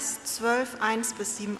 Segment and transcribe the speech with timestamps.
[0.00, 1.58] Vers 12, 1 bis 7a.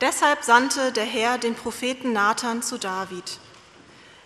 [0.00, 3.38] Deshalb sandte der Herr den Propheten Nathan zu David.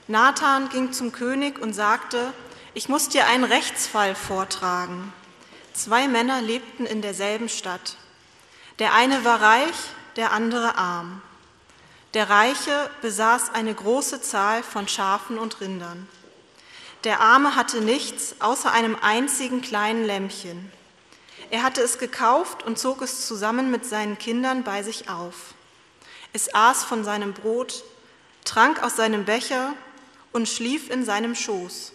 [0.08, 2.32] Nathan ging zum König und sagte,
[2.72, 5.12] ich muss dir einen Rechtsfall vortragen.
[5.74, 7.98] Zwei Männer lebten in derselben Stadt.
[8.79, 9.77] Der eine war reich,
[10.17, 11.21] der andere arm.
[12.14, 16.09] Der Reiche besaß eine große Zahl von Schafen und Rindern.
[17.05, 20.73] Der Arme hatte nichts außer einem einzigen kleinen Lämpchen.
[21.53, 25.53] Er hatte es gekauft und zog es zusammen mit seinen Kindern bei sich auf.
[26.32, 27.85] Es aß von seinem Brot,
[28.43, 29.75] trank aus seinem Becher
[30.32, 31.93] und schlief in seinem Schoß.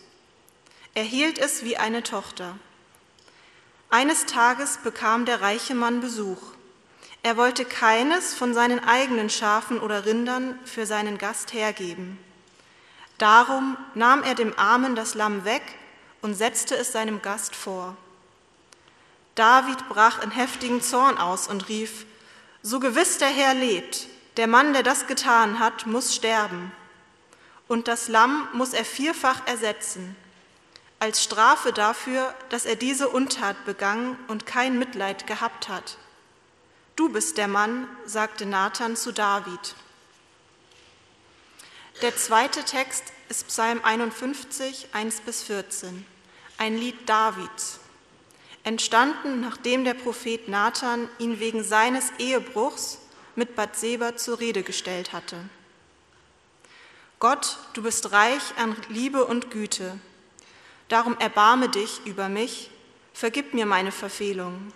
[0.94, 2.56] Er hielt es wie eine Tochter.
[3.90, 6.42] Eines Tages bekam der reiche Mann Besuch.
[7.24, 12.20] Er wollte keines von seinen eigenen Schafen oder Rindern für seinen Gast hergeben.
[13.18, 15.64] Darum nahm er dem Armen das Lamm weg
[16.22, 17.98] und setzte es seinem Gast vor.
[19.38, 22.06] David brach in heftigen Zorn aus und rief,
[22.64, 26.72] So gewiss der Herr lebt, der Mann, der das getan hat, muss sterben.
[27.68, 30.16] Und das Lamm muss er vierfach ersetzen,
[31.00, 35.98] als Strafe dafür, dass er diese Untat begangen und kein Mitleid gehabt hat.
[36.96, 39.76] Du bist der Mann, sagte Nathan zu David.
[42.02, 46.06] Der zweite Text ist Psalm 51, 1 bis 14,
[46.58, 47.80] ein Lied Davids,
[48.68, 53.00] entstanden, nachdem der Prophet Nathan ihn wegen seines Ehebruchs
[53.38, 55.38] mit Bathseba zur Rede gestellt hatte.
[57.20, 59.98] Gott, du bist reich an Liebe und Güte,
[60.90, 62.70] darum erbarme dich über mich,
[63.14, 64.74] vergib mir meine Verfehlungen.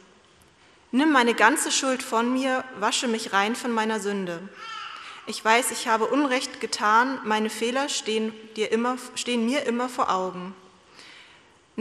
[0.92, 4.40] Nimm meine ganze Schuld von mir, wasche mich rein von meiner Sünde.
[5.28, 10.10] Ich weiß, ich habe Unrecht getan, meine Fehler stehen, dir immer, stehen mir immer vor
[10.10, 10.56] Augen.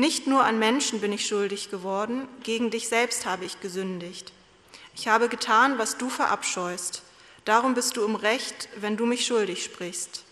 [0.00, 4.32] Nicht nur an Menschen bin ich schuldig geworden, gegen dich selbst habe ich gesündigt.
[4.96, 7.02] Ich habe getan, was du verabscheust.
[7.44, 10.24] Darum bist du um Recht, wenn du mich schuldig sprichst.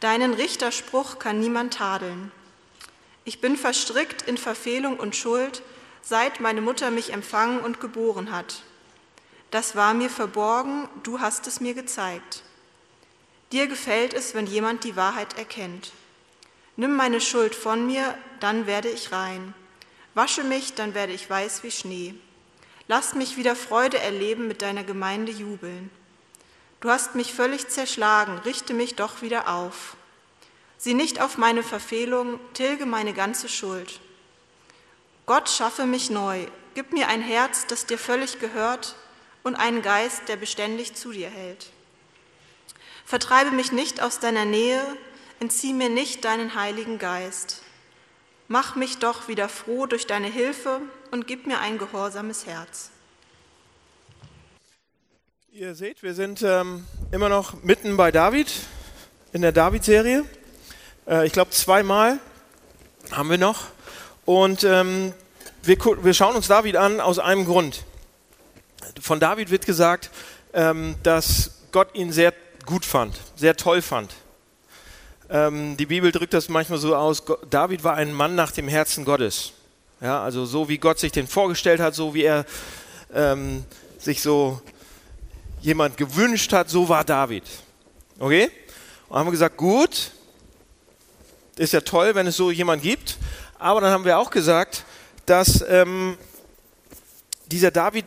[0.00, 2.32] Deinen Richterspruch kann niemand tadeln.
[3.26, 5.60] Ich bin verstrickt in Verfehlung und Schuld,
[6.00, 8.62] seit meine Mutter mich empfangen und geboren hat.
[9.50, 12.42] Das war mir verborgen, du hast es mir gezeigt.
[13.52, 15.92] Dir gefällt es, wenn jemand die Wahrheit erkennt.
[16.76, 19.54] Nimm meine Schuld von mir, dann werde ich rein.
[20.12, 22.14] Wasche mich, dann werde ich weiß wie Schnee.
[22.88, 25.88] Lass mich wieder Freude erleben, mit deiner Gemeinde jubeln.
[26.80, 29.96] Du hast mich völlig zerschlagen, richte mich doch wieder auf.
[30.76, 33.98] Sieh nicht auf meine Verfehlung, tilge meine ganze Schuld.
[35.24, 38.94] Gott, schaffe mich neu, gib mir ein Herz, das dir völlig gehört
[39.42, 41.70] und einen Geist, der beständig zu dir hält.
[43.06, 44.84] Vertreibe mich nicht aus deiner Nähe,
[45.40, 47.63] entzieh mir nicht deinen Heiligen Geist.
[48.48, 52.90] Mach mich doch wieder froh durch deine Hilfe und gib mir ein gehorsames Herz.
[55.50, 58.52] Ihr seht, wir sind ähm, immer noch mitten bei David
[59.32, 60.24] in der David-Serie.
[61.06, 62.18] Äh, ich glaube, zweimal
[63.12, 63.66] haben wir noch.
[64.26, 65.14] Und ähm,
[65.62, 67.84] wir, wir, schauen uns David an aus einem Grund.
[69.00, 70.10] Von David wird gesagt,
[70.52, 72.34] ähm, dass Gott ihn sehr
[72.66, 74.14] gut fand, sehr toll fand.
[75.30, 79.04] Ähm, die Bibel drückt das manchmal so aus, David war ein Mann nach dem Herzen
[79.04, 79.52] Gottes.
[80.00, 82.44] Ja, also so wie Gott sich den vorgestellt hat, so wie er
[83.14, 83.64] ähm,
[83.98, 84.60] sich so
[85.62, 87.44] jemand gewünscht hat, so war David.
[88.18, 88.50] Okay?
[89.08, 90.10] Und haben wir gesagt, gut,
[91.56, 93.16] ist ja toll, wenn es so jemand gibt.
[93.58, 94.84] Aber dann haben wir auch gesagt,
[95.24, 96.18] dass ähm,
[97.46, 98.04] dieser David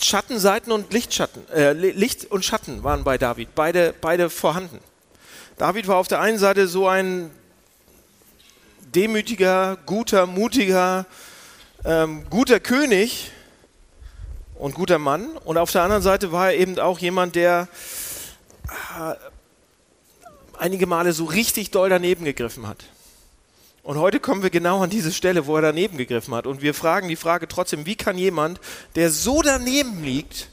[0.00, 4.80] Schattenseiten und Lichtschatten, äh, Licht und Schatten waren bei David, beide, beide vorhanden.
[5.62, 7.30] David war auf der einen Seite so ein
[8.80, 11.06] demütiger, guter, mutiger,
[11.84, 13.30] ähm, guter König
[14.56, 15.36] und guter Mann.
[15.44, 17.68] Und auf der anderen Seite war er eben auch jemand, der
[18.98, 19.14] äh,
[20.58, 22.82] einige Male so richtig doll daneben gegriffen hat.
[23.84, 26.48] Und heute kommen wir genau an diese Stelle, wo er daneben gegriffen hat.
[26.48, 28.60] Und wir fragen die Frage trotzdem, wie kann jemand,
[28.96, 30.48] der so daneben liegt,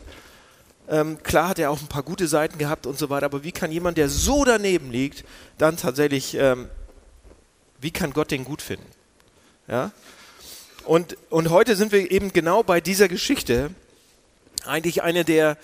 [0.90, 3.52] ähm, klar hat er auch ein paar gute Seiten gehabt und so weiter, aber wie
[3.52, 5.24] kann jemand, der so daneben liegt,
[5.58, 6.68] dann tatsächlich, ähm,
[7.80, 8.86] wie kann Gott den gut finden?
[9.68, 9.92] Ja?
[10.86, 13.70] Und, und heute sind wir eben genau bei dieser Geschichte,
[14.66, 15.58] eigentlich eine der,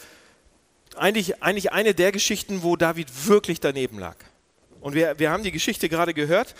[0.95, 4.15] eigentlich, eigentlich eine der Geschichten, wo David wirklich daneben lag.
[4.79, 6.53] Und wir, wir haben die Geschichte gerade gehört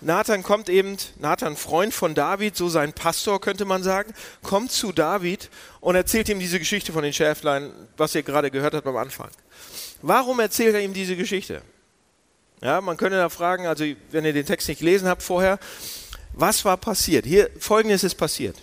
[0.00, 4.92] Nathan kommt eben, Nathan, Freund von David, so sein Pastor könnte man sagen, kommt zu
[4.92, 5.50] David
[5.80, 9.30] und erzählt ihm diese Geschichte von den Schäflein, was ihr gerade gehört habt am Anfang.
[10.00, 11.62] Warum erzählt er ihm diese Geschichte?
[12.60, 15.58] Ja, man könnte da fragen, also wenn ihr den Text nicht gelesen habt vorher,
[16.32, 17.26] was war passiert?
[17.26, 18.56] Hier, folgendes ist passiert.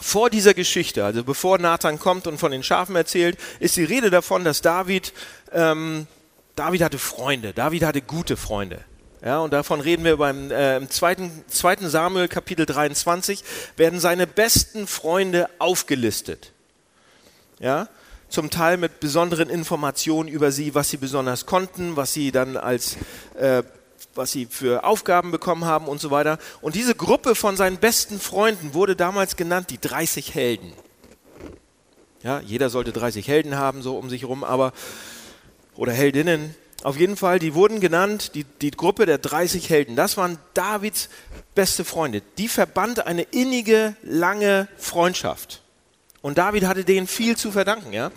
[0.00, 4.10] vor dieser Geschichte, also bevor Nathan kommt und von den Schafen erzählt, ist die Rede
[4.10, 5.12] davon, dass David,
[5.52, 6.06] ähm,
[6.54, 8.84] David hatte Freunde, David hatte gute Freunde.
[9.24, 13.42] Ja, und davon reden wir beim äh, zweiten, zweiten Samuel Kapitel 23,
[13.76, 16.52] werden seine besten Freunde aufgelistet.
[17.58, 17.88] Ja,
[18.28, 22.96] zum Teil mit besonderen Informationen über sie, was sie besonders konnten, was sie dann als
[23.38, 23.62] äh,
[24.14, 26.38] was sie für Aufgaben bekommen haben und so weiter.
[26.60, 30.72] Und diese Gruppe von seinen besten Freunden wurde damals genannt die 30 Helden.
[32.22, 34.72] Ja, jeder sollte 30 Helden haben, so um sich herum, aber,
[35.76, 36.54] oder Heldinnen.
[36.82, 39.96] Auf jeden Fall, die wurden genannt, die, die Gruppe der 30 Helden.
[39.96, 41.08] Das waren Davids
[41.54, 42.22] beste Freunde.
[42.38, 45.62] Die verband eine innige, lange Freundschaft.
[46.22, 47.92] Und David hatte denen viel zu verdanken.
[47.92, 48.10] Ja?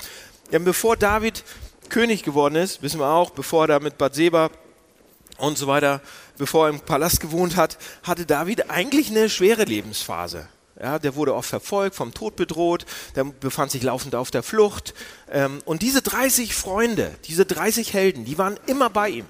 [0.51, 1.43] Denn bevor David
[1.89, 4.51] König geworden ist, wissen wir auch, bevor er da mit Bathseba
[5.37, 6.01] und so weiter,
[6.37, 10.47] bevor er im Palast gewohnt hat, hatte David eigentlich eine schwere Lebensphase.
[10.81, 12.85] Ja, der wurde oft verfolgt, vom Tod bedroht,
[13.15, 14.93] der befand sich laufend auf der Flucht.
[15.29, 19.25] Ähm, und diese 30 Freunde, diese 30 Helden, die waren immer bei ihm.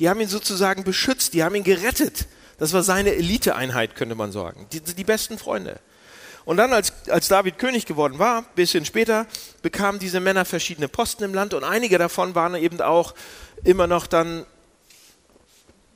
[0.00, 2.26] Die haben ihn sozusagen beschützt, die haben ihn gerettet.
[2.58, 4.66] Das war seine Eliteeinheit, könnte man sagen.
[4.72, 5.78] Die, die besten Freunde.
[6.44, 9.26] Und dann, als, als David König geworden war, ein bisschen später,
[9.62, 13.14] bekamen diese Männer verschiedene Posten im Land und einige davon waren eben auch
[13.62, 14.44] immer noch dann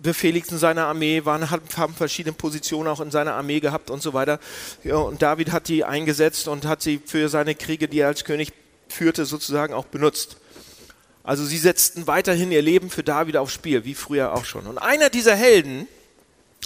[0.05, 4.39] befehligten seiner Armee, waren, haben verschiedene Positionen auch in seiner Armee gehabt und so weiter.
[4.85, 8.53] Und David hat die eingesetzt und hat sie für seine Kriege, die er als König
[8.89, 10.37] führte, sozusagen auch benutzt.
[11.25, 14.67] Also sie setzten weiterhin ihr Leben für David aufs Spiel, wie früher auch schon.
[14.67, 15.89] Und einer dieser Helden,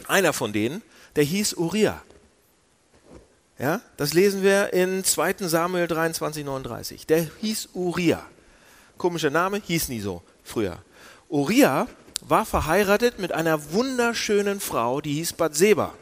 [0.08, 0.82] einer von denen,
[1.16, 2.02] der hieß Uriah.
[3.58, 5.36] Ja, das lesen wir in 2.
[5.40, 7.06] Samuel 23, 39.
[7.06, 8.24] Der hieß Uriah.
[8.98, 10.78] Komischer Name, hieß nie so früher.
[11.28, 11.86] Uriah
[12.20, 15.94] war verheiratet mit einer wunderschönen Frau, die hieß Bathseba.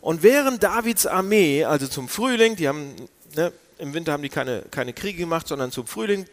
[0.00, 2.94] Und während Davids Armee, also zum Frühling, die haben,
[3.34, 6.26] ne, im Winter haben die keine, keine Kriege gemacht, sondern zum Frühling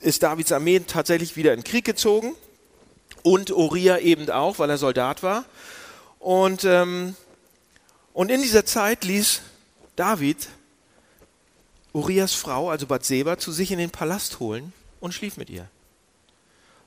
[0.00, 2.34] ist Davids Armee tatsächlich wieder in Krieg gezogen
[3.22, 5.44] und Uriah eben auch, weil er Soldat war.
[6.18, 7.14] Und, ähm,
[8.12, 9.40] und in dieser Zeit ließ
[9.96, 10.48] David
[11.92, 15.68] Urias Frau, also Bathseba, zu sich in den Palast holen und schlief mit ihr.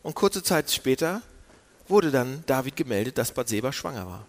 [0.03, 1.21] Und kurze Zeit später
[1.87, 4.27] wurde dann David gemeldet, dass Bathseba schwanger war.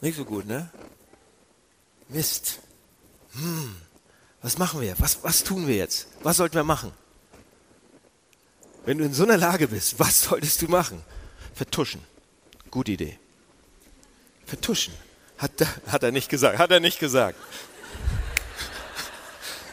[0.00, 0.70] Nicht so gut, ne?
[2.08, 2.60] Mist.
[3.32, 3.76] Hm,
[4.42, 4.98] was machen wir?
[4.98, 6.08] Was, was tun wir jetzt?
[6.22, 6.92] Was sollten wir machen?
[8.84, 11.02] Wenn du in so einer Lage bist, was solltest du machen?
[11.54, 12.00] Vertuschen.
[12.70, 13.18] Gute Idee.
[14.46, 14.94] Vertuschen.
[15.36, 15.52] Hat,
[15.86, 16.58] hat er nicht gesagt.
[16.58, 17.38] Hat er nicht gesagt.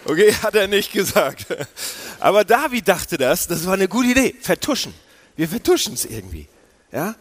[0.08, 1.46] Okay, hat er nicht gesagt.
[2.20, 4.36] Aber David dachte das, das war eine gute Idee.
[4.42, 4.94] Vertuschen.
[5.36, 6.48] Wir vertuschen es irgendwie.
[6.92, 7.16] Ja?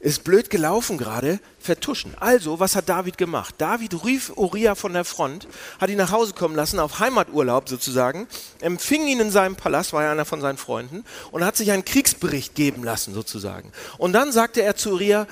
[0.00, 2.14] Ist blöd gelaufen gerade, vertuschen.
[2.18, 3.54] Also, was hat David gemacht?
[3.58, 5.46] David rief Uriah von der Front,
[5.78, 8.26] hat ihn nach Hause kommen lassen, auf Heimaturlaub sozusagen,
[8.62, 11.84] empfing ihn in seinem Palast, war ja einer von seinen Freunden, und hat sich einen
[11.84, 13.72] Kriegsbericht geben lassen sozusagen.
[13.98, 15.26] Und dann sagte er zu Uriah,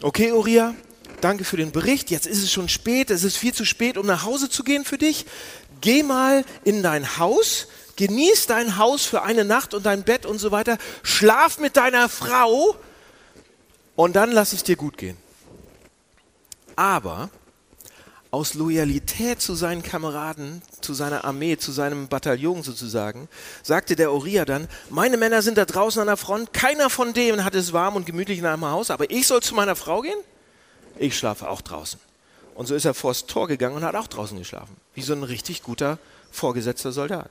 [0.00, 0.74] okay Uriah,
[1.20, 4.06] danke für den Bericht, jetzt ist es schon spät, es ist viel zu spät, um
[4.06, 5.26] nach Hause zu gehen für dich.
[5.84, 7.66] Geh mal in dein Haus,
[7.96, 12.08] genieß dein Haus für eine Nacht und dein Bett und so weiter, schlaf mit deiner
[12.08, 12.74] Frau
[13.94, 15.18] und dann lass es dir gut gehen.
[16.74, 17.28] Aber
[18.30, 23.28] aus Loyalität zu seinen Kameraden, zu seiner Armee, zu seinem Bataillon sozusagen,
[23.62, 27.44] sagte der Uriah dann, meine Männer sind da draußen an der Front, keiner von denen
[27.44, 30.18] hat es warm und gemütlich in einem Haus, aber ich soll zu meiner Frau gehen?
[30.98, 32.00] Ich schlafe auch draußen.
[32.54, 35.24] Und so ist er vors Tor gegangen und hat auch draußen geschlafen, wie so ein
[35.24, 35.98] richtig guter
[36.30, 37.30] vorgesetzter Soldat.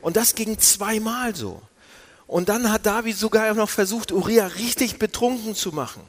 [0.00, 1.62] Und das ging zweimal so.
[2.26, 6.02] Und dann hat David sogar noch versucht, Uriah richtig betrunken zu machen.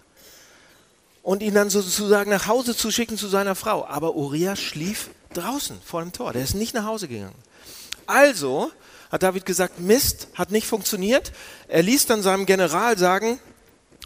[1.21, 3.85] Und ihn dann sozusagen nach Hause zu schicken zu seiner Frau.
[3.85, 6.33] Aber Uriah schlief draußen vor dem Tor.
[6.33, 7.35] Der ist nicht nach Hause gegangen.
[8.05, 8.71] Also
[9.11, 11.31] hat David gesagt, Mist, hat nicht funktioniert.
[11.67, 13.39] Er ließ dann seinem General sagen,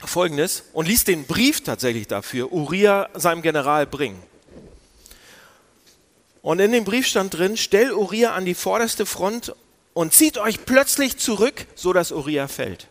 [0.04, 4.22] folgendes, und ließ den Brief tatsächlich dafür Uriah seinem General bringen.
[6.42, 9.54] Und in dem Brief stand drin, stell Uriah an die vorderste Front
[9.94, 12.88] und zieht euch plötzlich zurück, so dass Uriah fällt.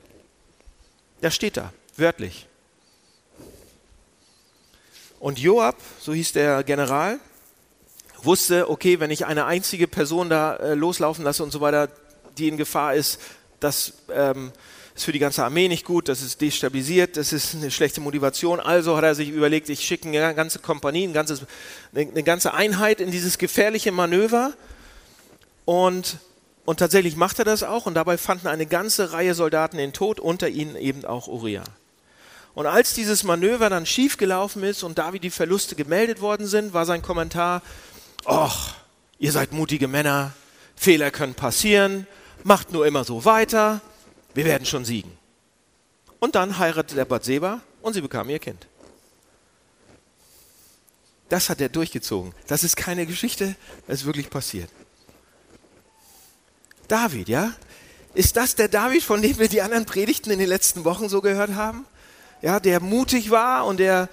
[1.21, 2.47] Das steht da, wörtlich.
[5.19, 7.19] Und Joab, so hieß der General,
[8.23, 11.89] wusste, okay, wenn ich eine einzige Person da äh, loslaufen lasse und so weiter,
[12.37, 13.21] die in Gefahr ist,
[13.59, 14.53] das ähm,
[14.99, 18.61] ist für die ganze Armee nicht gut, das ist destabilisiert, das ist eine schlechte Motivation.
[18.61, 21.43] Also hat er sich überlegt, ich schicke eine ganze Kompanie, ein ganzes,
[21.95, 24.53] eine ganze Einheit in dieses gefährliche Manöver
[25.65, 26.19] und
[26.65, 30.21] und tatsächlich macht er das auch und dabei fanden eine ganze Reihe Soldaten den Tod,
[30.21, 31.65] unter ihnen eben auch Uriah.
[32.53, 36.85] Und als dieses Manöver dann schiefgelaufen ist und David die Verluste gemeldet worden sind, war
[36.85, 37.63] sein Kommentar,
[38.27, 38.75] ach,
[39.19, 40.35] ihr seid mutige Männer,
[40.77, 42.07] Fehler können passieren,
[42.45, 43.81] macht nur immer so weiter,
[44.39, 45.11] wir werden schon siegen.
[46.21, 48.69] Und dann heiratete er Bathseba und sie bekam ihr Kind.
[51.29, 52.33] Das hat er durchgezogen.
[52.47, 53.57] Das ist keine Geschichte,
[53.89, 54.71] das ist wirklich passiert.
[56.87, 57.53] David, ja?
[58.15, 61.21] Ist das der David, von dem wir die anderen Predigten in den letzten Wochen so
[61.21, 61.85] gehört haben?
[62.41, 64.09] Ja, der mutig war und der,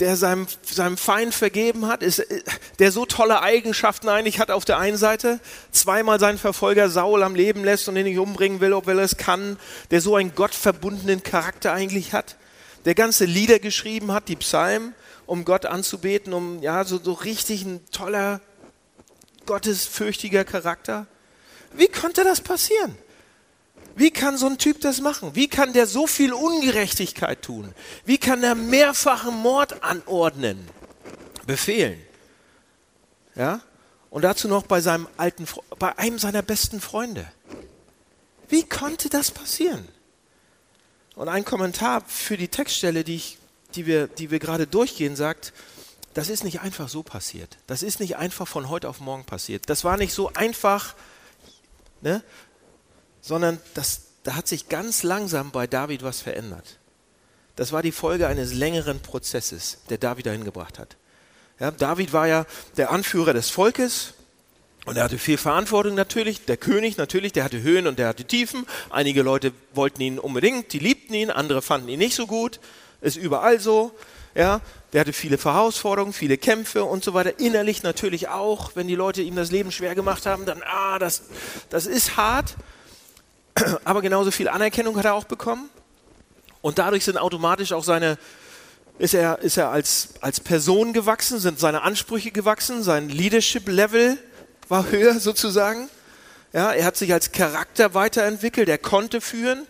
[0.00, 2.26] der seinem, seinem Feind vergeben hat, ist,
[2.78, 5.40] der so tolle Eigenschaften eigentlich hat auf der einen Seite,
[5.70, 9.18] zweimal seinen Verfolger Saul am Leben lässt und ihn nicht umbringen will, obwohl er es
[9.18, 9.58] kann,
[9.90, 12.36] der so einen gottverbundenen Charakter eigentlich hat,
[12.86, 14.94] der ganze Lieder geschrieben hat, die Psalmen,
[15.26, 18.40] um Gott anzubeten, um ja so, so richtig ein toller,
[19.44, 21.06] gottesfürchtiger Charakter.
[21.74, 22.96] Wie konnte das passieren?
[23.96, 25.34] Wie kann so ein Typ das machen?
[25.34, 27.74] Wie kann der so viel Ungerechtigkeit tun?
[28.04, 30.68] Wie kann er mehrfachen Mord anordnen,
[31.46, 32.00] befehlen?
[33.34, 33.60] Ja?
[34.10, 35.46] Und dazu noch bei seinem alten,
[35.78, 37.30] bei einem seiner besten Freunde.
[38.48, 39.86] Wie konnte das passieren?
[41.14, 43.38] Und ein Kommentar für die Textstelle, die, ich,
[43.74, 45.52] die, wir, die wir gerade durchgehen, sagt,
[46.14, 47.58] das ist nicht einfach so passiert.
[47.66, 49.68] Das ist nicht einfach von heute auf morgen passiert.
[49.68, 50.94] Das war nicht so einfach,
[52.00, 52.24] ne?
[53.20, 56.78] Sondern das, da hat sich ganz langsam bei David was verändert.
[57.56, 60.96] Das war die Folge eines längeren Prozesses, der David dahin gebracht hat.
[61.58, 62.46] Ja, David war ja
[62.76, 64.14] der Anführer des Volkes
[64.86, 66.46] und er hatte viel Verantwortung natürlich.
[66.46, 68.66] Der König natürlich, der hatte Höhen und der hatte Tiefen.
[68.88, 72.60] Einige Leute wollten ihn unbedingt, die liebten ihn, andere fanden ihn nicht so gut.
[73.02, 73.92] Ist überall so.
[74.34, 74.60] Ja,
[74.92, 77.40] der hatte viele Herausforderungen, viele Kämpfe und so weiter.
[77.40, 81.24] Innerlich natürlich auch, wenn die Leute ihm das Leben schwer gemacht haben, dann, ah, das,
[81.68, 82.56] das ist hart.
[83.84, 85.70] Aber genauso viel Anerkennung hat er auch bekommen.
[86.62, 88.18] Und dadurch sind automatisch auch seine,
[88.98, 94.18] ist er, ist er als, als Person gewachsen, sind seine Ansprüche gewachsen, sein Leadership-Level
[94.68, 95.88] war höher sozusagen.
[96.52, 99.66] Ja, er hat sich als Charakter weiterentwickelt, er konnte führen.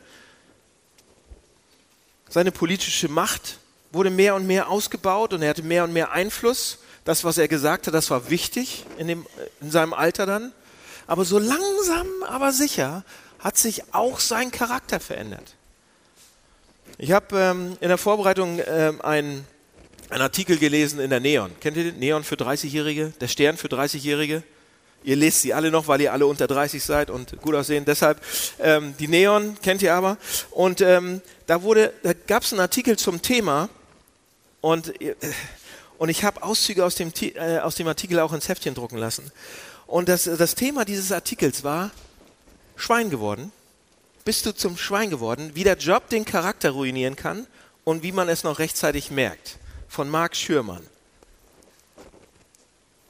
[2.28, 3.58] Seine politische Macht
[3.92, 6.78] wurde mehr und mehr ausgebaut und er hatte mehr und mehr Einfluss.
[7.04, 9.26] Das, was er gesagt hat, das war wichtig in, dem,
[9.60, 10.52] in seinem Alter dann.
[11.06, 13.04] Aber so langsam, aber sicher
[13.40, 15.54] hat sich auch sein Charakter verändert.
[16.98, 19.46] Ich habe ähm, in der Vorbereitung ähm, einen,
[20.10, 21.50] einen Artikel gelesen in der Neon.
[21.60, 21.98] Kennt ihr den?
[21.98, 23.12] Neon für 30-Jährige?
[23.20, 24.42] Der Stern für 30-Jährige?
[25.02, 27.86] Ihr lest sie alle noch, weil ihr alle unter 30 seid und gut aussehen.
[27.86, 28.20] Deshalb
[28.58, 30.18] ähm, die Neon kennt ihr aber.
[30.50, 33.70] Und ähm, da wurde, da gab es einen Artikel zum Thema
[34.60, 35.14] und, äh,
[35.96, 39.32] und ich habe Auszüge aus dem, äh, aus dem Artikel auch ins Heftchen drucken lassen.
[39.86, 41.90] Und das, das Thema dieses Artikels war
[42.80, 43.52] Schwein geworden?
[44.24, 45.52] Bist du zum Schwein geworden?
[45.54, 47.46] Wie der Job den Charakter ruinieren kann
[47.84, 49.58] und wie man es noch rechtzeitig merkt.
[49.88, 50.86] Von Marc Schürmann.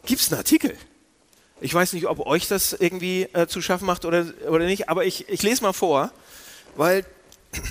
[0.07, 0.77] Gibt es einen Artikel?
[1.61, 5.05] Ich weiß nicht, ob euch das irgendwie äh, zu schaffen macht oder, oder nicht, aber
[5.05, 6.11] ich, ich lese mal vor,
[6.75, 7.05] weil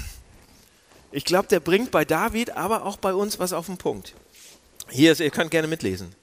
[1.12, 4.14] ich glaube, der bringt bei David, aber auch bei uns was auf den Punkt.
[4.90, 6.14] Hier, ist, ihr könnt gerne mitlesen.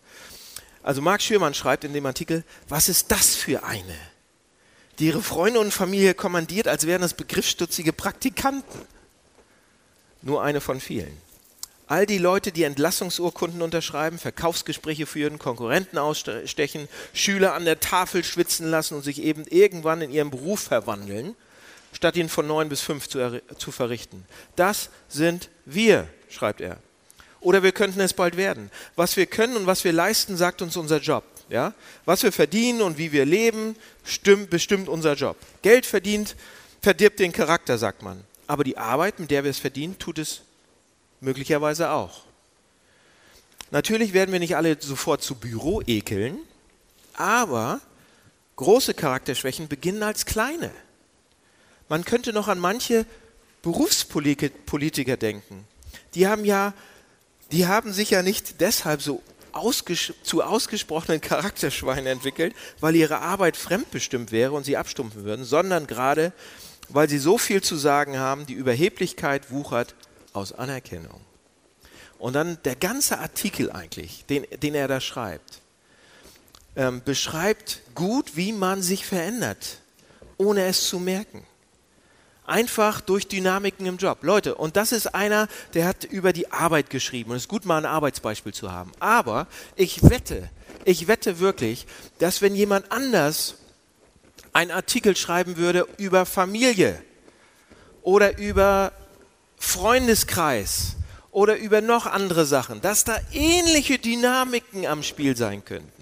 [0.82, 3.96] Also Marc Schürmann schreibt in dem Artikel, was ist das für eine?
[4.98, 8.80] Die ihre Freunde und Familie kommandiert, als wären das begriffsstutzige Praktikanten.
[10.22, 11.16] Nur eine von vielen.
[11.88, 18.68] All die Leute, die Entlassungsurkunden unterschreiben, Verkaufsgespräche führen, Konkurrenten ausstechen, Schüler an der Tafel schwitzen
[18.68, 21.36] lassen und sich eben irgendwann in ihren Beruf verwandeln,
[21.92, 24.24] statt ihn von neun bis fünf zu, zu verrichten.
[24.56, 26.78] Das sind wir, schreibt er.
[27.40, 28.72] Oder wir könnten es bald werden.
[28.96, 31.22] Was wir können und was wir leisten, sagt uns unser Job.
[31.48, 31.74] Ja?
[32.04, 35.36] Was wir verdienen und wie wir leben, stimmt, bestimmt unser Job.
[35.62, 36.36] Geld verdient
[36.86, 38.22] verdirbt den Charakter, sagt man.
[38.46, 40.42] Aber die Arbeit, mit der wir es verdienen, tut es
[41.20, 42.22] möglicherweise auch.
[43.72, 46.38] Natürlich werden wir nicht alle sofort zu Büro ekeln,
[47.14, 47.80] aber
[48.54, 50.70] große Charakterschwächen beginnen als kleine.
[51.88, 53.04] Man könnte noch an manche
[53.62, 55.66] Berufspolitiker denken.
[56.14, 56.72] Die haben ja,
[57.50, 59.22] die haben sich ja nicht deshalb so
[59.56, 65.86] ausges zu ausgesprochenen Charakterschweinen entwickelt, weil ihre Arbeit fremdbestimmt wäre und sie abstumpfen würden, sondern
[65.86, 66.32] gerade,
[66.88, 69.94] weil sie so viel zu sagen haben, die Überheblichkeit wuchert
[70.32, 71.20] aus Anerkennung.
[72.18, 75.60] Und dann der ganze Artikel eigentlich, den, den er da schreibt,
[76.76, 79.78] ähm, beschreibt gut, wie man sich verändert,
[80.36, 81.46] ohne es zu merken.
[82.46, 84.18] Einfach durch Dynamiken im Job.
[84.22, 87.30] Leute, und das ist einer, der hat über die Arbeit geschrieben.
[87.30, 88.92] Und es ist gut, mal ein Arbeitsbeispiel zu haben.
[89.00, 90.48] Aber ich wette,
[90.84, 91.86] ich wette wirklich,
[92.18, 93.56] dass wenn jemand anders
[94.52, 97.02] einen Artikel schreiben würde über Familie
[98.02, 98.92] oder über
[99.58, 100.96] Freundeskreis
[101.32, 105.92] oder über noch andere Sachen, dass da ähnliche Dynamiken am Spiel sein könnten.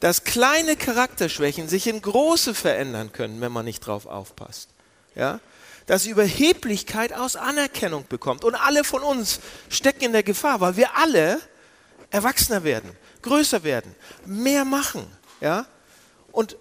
[0.00, 4.68] Dass kleine Charakterschwächen sich in große verändern können, wenn man nicht drauf aufpasst.
[5.14, 5.40] Ja?
[5.88, 8.44] Dass Überheblichkeit aus Anerkennung bekommt.
[8.44, 11.40] Und alle von uns stecken in der Gefahr, weil wir alle
[12.10, 12.92] erwachsener werden,
[13.22, 15.04] größer werden, mehr machen.
[15.40, 15.66] Ja?
[16.30, 16.56] Und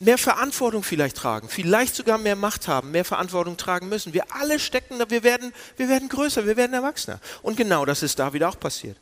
[0.00, 4.14] mehr Verantwortung vielleicht tragen, vielleicht sogar mehr Macht haben, mehr Verantwortung tragen müssen.
[4.14, 7.20] Wir alle stecken wir werden, wir werden größer, wir werden erwachsener.
[7.42, 8.96] Und genau das ist da wieder auch passiert.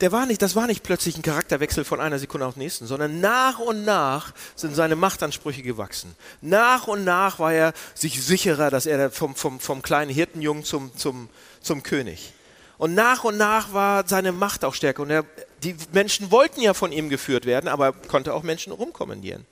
[0.00, 2.86] Der war nicht, das war nicht plötzlich ein Charakterwechsel von einer Sekunde auf die nächsten,
[2.86, 6.14] sondern nach und nach sind seine Machtansprüche gewachsen.
[6.40, 10.96] Nach und nach war er sich sicherer, dass er vom, vom, vom kleinen Hirtenjungen zum,
[10.96, 11.28] zum,
[11.60, 12.32] zum König.
[12.78, 15.02] Und nach und nach war seine Macht auch stärker.
[15.02, 15.26] Und er,
[15.62, 19.44] die Menschen wollten ja von ihm geführt werden, aber er konnte auch Menschen rumkommandieren.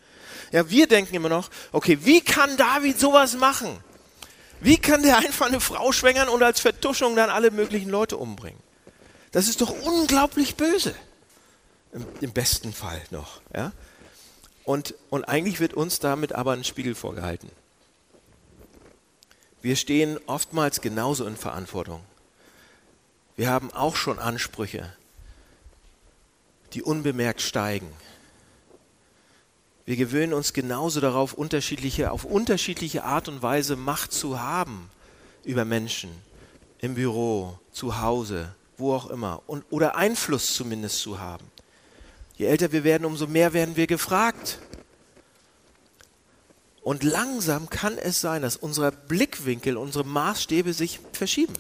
[0.51, 3.81] Ja, wir denken immer noch, okay, wie kann David sowas machen?
[4.61, 8.68] Wie kann der einfach eine Frau schwängern und als Vertuschung dann alle möglichen Leute umbringen?
[9.33, 10.95] Das ist doch unglaublich böse.
[11.93, 13.41] Im, im besten Fall noch.
[13.55, 13.73] Ja?
[14.65, 17.51] Und, und eigentlich wird uns damit aber ein Spiegel vorgehalten.
[19.63, 22.03] Wir stehen oftmals genauso in Verantwortung.
[23.37, 24.93] Wir haben auch schon Ansprüche,
[26.75, 27.91] die unbemerkt steigen.
[29.87, 34.91] Wir gewöhnen uns genauso darauf, unterschiedliche, auf unterschiedliche Art und Weise Macht zu haben
[35.45, 36.11] über Menschen,
[36.79, 41.45] im Büro, zu Hause, wo auch immer, und, oder Einfluss zumindest zu haben.
[42.37, 44.61] Je älter wir werden, umso mehr werden wir gefragt.
[46.83, 51.55] Und langsam kann es sein, dass unser Blickwinkel, unsere Maßstäbe sich verschieben.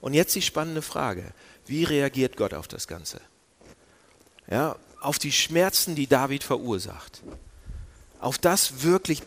[0.00, 1.32] Und jetzt die spannende Frage,
[1.66, 3.20] wie reagiert Gott auf das Ganze?
[4.50, 7.22] Ja, auf die Schmerzen, die David verursacht,
[8.20, 9.22] auf das wirklich,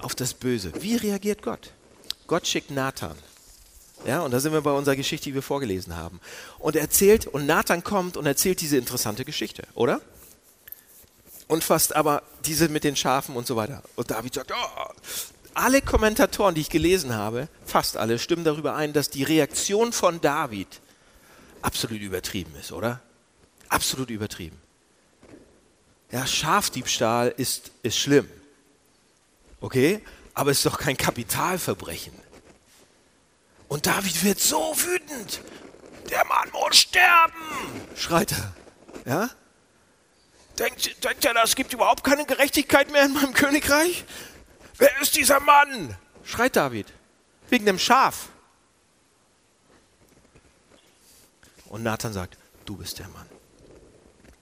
[0.00, 0.72] auf das Böse.
[0.80, 1.72] Wie reagiert Gott?
[2.28, 3.16] Gott schickt Nathan.
[4.06, 6.20] Ja, und da sind wir bei unserer Geschichte, die wir vorgelesen haben.
[6.58, 10.00] Und erzählt, und Nathan kommt und erzählt diese interessante Geschichte, oder?
[11.46, 13.82] Und fast aber diese mit den Schafen und so weiter.
[13.94, 14.92] Und David sagt, oh,
[15.54, 20.20] alle Kommentatoren, die ich gelesen habe, fast alle, stimmen darüber ein, dass die Reaktion von
[20.20, 20.80] David
[21.60, 23.00] absolut übertrieben ist, oder?
[23.72, 24.58] absolut übertrieben.
[26.10, 28.28] Ja, Schafdiebstahl ist, ist schlimm.
[29.60, 30.02] Okay?
[30.34, 32.12] Aber es ist doch kein Kapitalverbrechen.
[33.72, 35.40] Und David wird so wütend.
[36.10, 37.32] Der Mann muss sterben,
[37.96, 38.52] schreit er.
[39.06, 39.30] Ja?
[40.58, 44.04] Denkt, denkt er, es gibt überhaupt keine Gerechtigkeit mehr in meinem Königreich?
[44.76, 45.96] Wer ist dieser Mann?
[46.22, 46.92] schreit David.
[47.48, 48.28] Wegen dem Schaf.
[51.70, 53.26] Und Nathan sagt, du bist der Mann.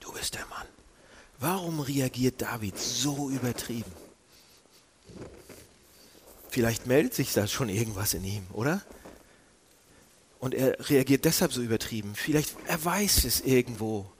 [0.01, 0.67] Du bist der Mann.
[1.39, 3.93] Warum reagiert David so übertrieben?
[6.49, 8.81] Vielleicht meldet sich da schon irgendwas in ihm, oder?
[10.41, 12.15] Und er reagiert deshalb so übertrieben.
[12.15, 14.11] Vielleicht er weiß es irgendwo.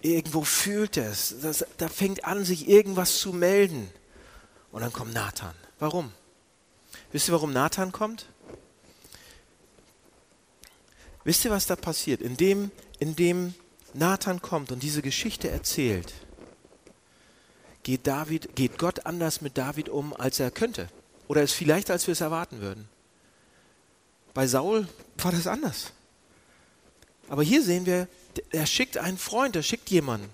[0.00, 1.36] Irgendwo fühlt er es.
[1.42, 3.90] Das, da fängt an, sich irgendwas zu melden.
[4.72, 5.54] Und dann kommt Nathan.
[5.78, 6.12] Warum?
[7.12, 8.26] Wisst ihr, warum Nathan kommt?
[11.24, 12.22] Wisst ihr, was da passiert?
[12.22, 13.54] Indem, indem
[13.92, 16.14] Nathan kommt und diese Geschichte erzählt,
[17.82, 20.88] geht, David, geht Gott anders mit David um, als er könnte.
[21.28, 22.88] Oder es vielleicht, als wir es erwarten würden.
[24.32, 25.92] Bei Saul war das anders.
[27.28, 28.08] Aber hier sehen wir,
[28.50, 30.28] er schickt einen Freund, er schickt jemanden,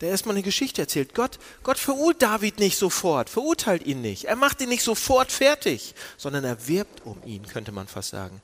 [0.00, 1.14] der erstmal eine Geschichte erzählt.
[1.14, 4.24] Gott, Gott verurteilt David nicht sofort, verurteilt ihn nicht.
[4.24, 8.40] Er macht ihn nicht sofort fertig, sondern er wirbt um ihn, könnte man fast sagen.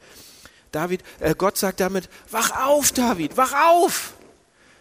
[0.72, 4.14] David, äh, Gott sagt damit, wach auf, David, wach auf!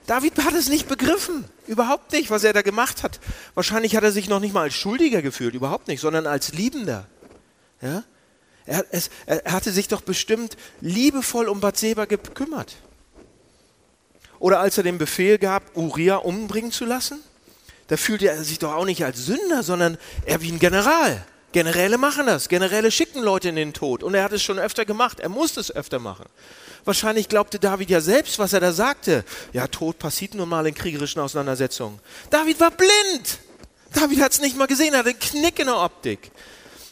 [0.05, 3.19] David hat es nicht begriffen, überhaupt nicht, was er da gemacht hat.
[3.53, 7.05] Wahrscheinlich hat er sich noch nicht mal als Schuldiger gefühlt, überhaupt nicht, sondern als Liebender.
[7.81, 8.03] Ja?
[8.69, 12.75] Er, es, er hatte sich doch bestimmt liebevoll um Bathseba gekümmert.
[14.37, 17.19] Oder als er den Befehl gab, Uriah umbringen zu lassen,
[17.87, 21.25] da fühlte er sich doch auch nicht als Sünder, sondern er wie ein General.
[21.51, 22.47] Generäle machen das.
[22.47, 24.03] Generäle schicken Leute in den Tod.
[24.03, 25.19] Und er hat es schon öfter gemacht.
[25.19, 26.27] Er musste es öfter machen.
[26.85, 29.25] Wahrscheinlich glaubte David ja selbst, was er da sagte.
[29.51, 31.99] Ja, Tod passiert nun mal in kriegerischen Auseinandersetzungen.
[32.29, 33.39] David war blind.
[33.93, 36.31] David hat es nicht mal gesehen, er hat einen Knick in der Optik.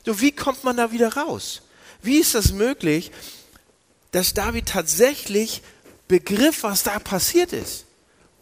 [0.04, 1.62] So, wie kommt man da wieder raus?
[2.02, 3.12] Wie ist das möglich,
[4.12, 5.62] dass David tatsächlich
[6.08, 7.86] begriff, was da passiert ist,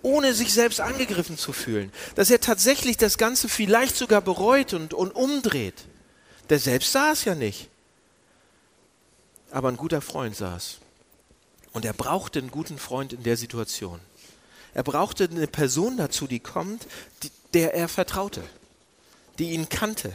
[0.02, 1.92] ohne sich selbst angegriffen zu fühlen?
[2.16, 5.86] Dass er tatsächlich das Ganze vielleicht sogar bereut und, und umdreht.
[6.50, 7.70] Der selbst sah es ja nicht.
[9.52, 10.78] Aber ein guter Freund sah es.
[11.72, 14.00] Und er brauchte einen guten Freund in der Situation.
[14.74, 16.86] Er brauchte eine Person dazu, die kommt,
[17.24, 18.44] die, der er vertraute,
[19.40, 20.14] die ihn kannte.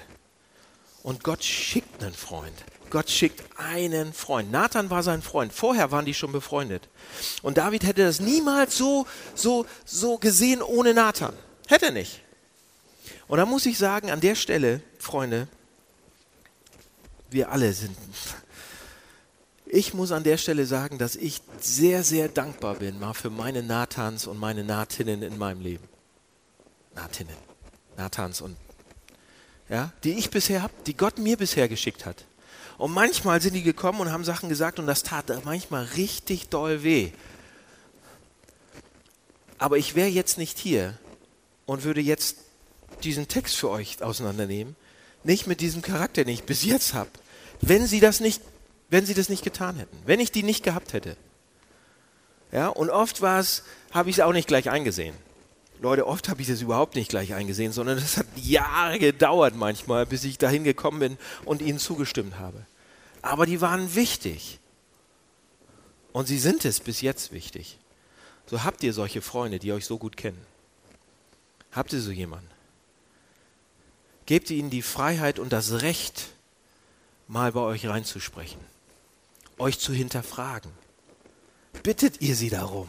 [1.02, 2.64] Und Gott schickt einen Freund.
[2.90, 4.50] Gott schickt einen Freund.
[4.50, 5.52] Nathan war sein Freund.
[5.52, 6.88] Vorher waren die schon befreundet.
[7.42, 11.34] Und David hätte das niemals so, so, so gesehen ohne Nathan.
[11.68, 12.20] Hätte er nicht.
[13.28, 15.48] Und da muss ich sagen, an der Stelle, Freunde,
[17.30, 17.96] wir alle sind.
[19.66, 23.62] Ich muss an der Stelle sagen, dass ich sehr, sehr dankbar bin mal für meine
[23.62, 25.88] Nathans und meine Nathinnen in meinem Leben.
[26.96, 27.36] Nathinnen,
[27.96, 28.56] Nathans und
[29.68, 32.24] ja, die ich bisher habe, die Gott mir bisher geschickt hat.
[32.80, 36.82] Und manchmal sind die gekommen und haben Sachen gesagt und das tat manchmal richtig doll
[36.82, 37.10] weh.
[39.58, 40.98] Aber ich wäre jetzt nicht hier
[41.66, 42.38] und würde jetzt
[43.04, 44.76] diesen Text für euch auseinandernehmen,
[45.24, 47.10] nicht mit diesem Charakter, den ich bis jetzt habe,
[47.60, 48.40] wenn sie das nicht,
[48.88, 51.18] wenn sie das nicht getan hätten, wenn ich die nicht gehabt hätte.
[52.50, 55.14] Ja, und oft war es, habe ich es auch nicht gleich eingesehen.
[55.80, 60.06] Leute, oft habe ich das überhaupt nicht gleich eingesehen, sondern es hat Jahre gedauert manchmal,
[60.06, 62.66] bis ich dahin gekommen bin und ihnen zugestimmt habe
[63.22, 64.58] aber die waren wichtig.
[66.12, 67.78] Und sie sind es bis jetzt wichtig.
[68.46, 70.44] So habt ihr solche Freunde, die euch so gut kennen.
[71.72, 72.50] Habt ihr so jemanden?
[74.26, 76.28] Gebt ihnen die Freiheit und das Recht,
[77.28, 78.60] mal bei euch reinzusprechen,
[79.58, 80.72] euch zu hinterfragen.
[81.84, 82.88] Bittet ihr sie darum?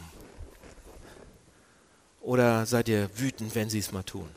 [2.21, 4.29] Oder seid ihr wütend, wenn sie es mal tun?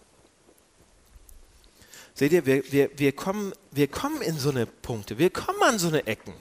[2.15, 5.79] Seht ihr, wir, wir, wir, kommen, wir kommen in so eine Punkte, wir kommen an
[5.79, 6.33] so eine Ecken.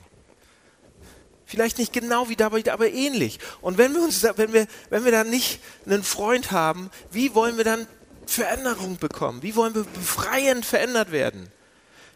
[1.45, 3.39] Vielleicht nicht genau wie dabei, aber ähnlich.
[3.61, 7.57] Und wenn wir uns, wenn wir, wenn wir dann nicht einen Freund haben, wie wollen
[7.57, 7.87] wir dann
[8.25, 9.43] Veränderung bekommen?
[9.43, 11.51] Wie wollen wir befreiend verändert werden?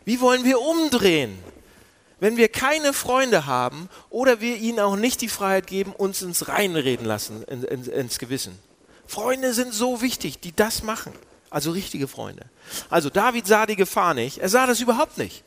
[0.06, 1.38] Wie wollen wir umdrehen?
[2.20, 6.48] Wenn wir keine Freunde haben oder wir ihnen auch nicht die Freiheit geben, uns ins
[6.48, 8.58] Reinreden lassen, in, in, ins Gewissen.
[9.08, 11.14] Freunde sind so wichtig, die das machen.
[11.50, 12.46] Also richtige Freunde.
[12.90, 14.40] Also David sah die Gefahr nicht.
[14.40, 15.44] Er sah das überhaupt nicht.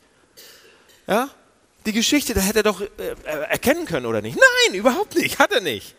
[1.07, 1.29] Ja?
[1.85, 2.87] Die Geschichte, da hätte er doch äh,
[3.49, 4.37] erkennen können oder nicht?
[4.37, 5.39] Nein, überhaupt nicht.
[5.39, 5.95] Hat er nicht.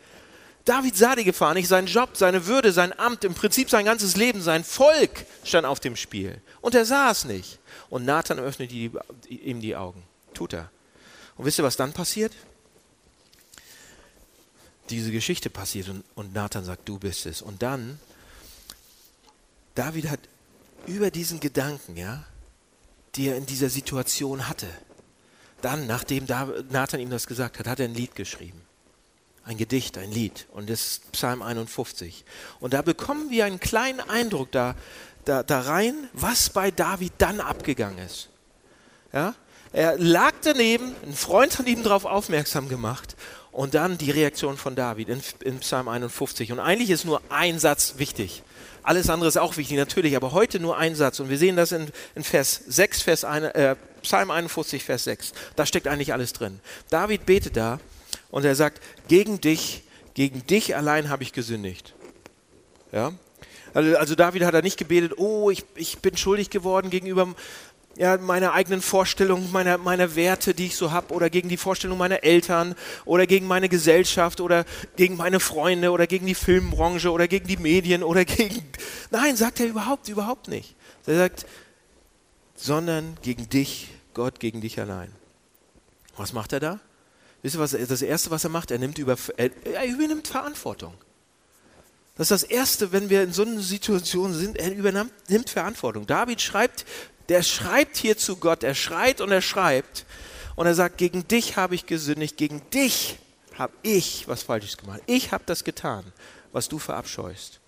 [0.64, 1.68] David sah die Gefahr nicht.
[1.68, 5.80] Sein Job, seine Würde, sein Amt, im Prinzip sein ganzes Leben, sein Volk stand auf
[5.80, 6.40] dem Spiel.
[6.60, 7.58] Und er sah es nicht.
[7.88, 10.02] Und Nathan öffnet ihm die Augen.
[10.34, 10.70] Tut er.
[11.36, 12.32] Und wisst ihr, was dann passiert?
[14.90, 17.42] Diese Geschichte passiert und, und Nathan sagt, du bist es.
[17.42, 17.98] Und dann
[19.74, 20.20] David hat
[20.86, 22.24] über diesen Gedanken, ja,
[23.14, 24.68] die er in dieser Situation hatte,
[25.60, 26.26] dann, nachdem
[26.70, 28.60] Nathan ihm das gesagt hat, hat er ein Lied geschrieben.
[29.44, 30.46] Ein Gedicht, ein Lied.
[30.52, 32.24] Und das ist Psalm 51.
[32.60, 34.74] Und da bekommen wir einen kleinen Eindruck da,
[35.24, 38.28] da, da rein, was bei David dann abgegangen ist.
[39.12, 39.34] Ja?
[39.72, 43.16] Er lag daneben, ein Freund hat ihm darauf aufmerksam gemacht.
[43.52, 46.52] Und dann die Reaktion von David in, in Psalm 51.
[46.52, 48.42] Und eigentlich ist nur ein Satz wichtig.
[48.82, 51.20] Alles andere ist auch wichtig, natürlich, aber heute nur ein Satz.
[51.20, 55.32] Und wir sehen das in, in Vers 6, Vers 1, äh, Psalm 51, Vers 6.
[55.54, 56.60] Da steckt eigentlich alles drin.
[56.90, 57.78] David betet da
[58.30, 59.84] und er sagt, gegen dich,
[60.14, 61.94] gegen dich allein habe ich gesündigt.
[62.90, 63.12] Ja?
[63.74, 67.34] Also, also David hat er nicht gebetet, oh, ich, ich bin schuldig geworden gegenüber
[67.96, 71.98] ja, meiner eigenen Vorstellung, meiner, meiner Werte, die ich so habe, oder gegen die Vorstellung
[71.98, 72.74] meiner Eltern,
[73.04, 74.64] oder gegen meine Gesellschaft, oder
[74.96, 78.64] gegen meine Freunde, oder gegen die Filmbranche, oder gegen die Medien, oder gegen.
[79.10, 80.74] Nein, sagt er überhaupt, überhaupt nicht.
[81.06, 81.46] Er sagt,
[82.54, 85.10] sondern gegen dich, Gott, gegen dich allein.
[86.16, 86.80] Was macht er da?
[87.42, 88.70] Wisst ihr, was, das Erste, was er macht?
[88.70, 90.94] Er, nimmt über, er, er übernimmt Verantwortung.
[92.16, 96.06] Das ist das Erste, wenn wir in so einer Situation sind, er übernimmt Verantwortung.
[96.06, 96.84] David schreibt
[97.28, 100.04] der schreibt hier zu Gott, er schreit und er schreibt
[100.56, 103.18] und er sagt, gegen dich habe ich gesündigt, gegen dich
[103.58, 105.00] habe ich was Falsches gemacht.
[105.06, 106.04] Ich habe das getan,
[106.52, 107.60] was du verabscheust.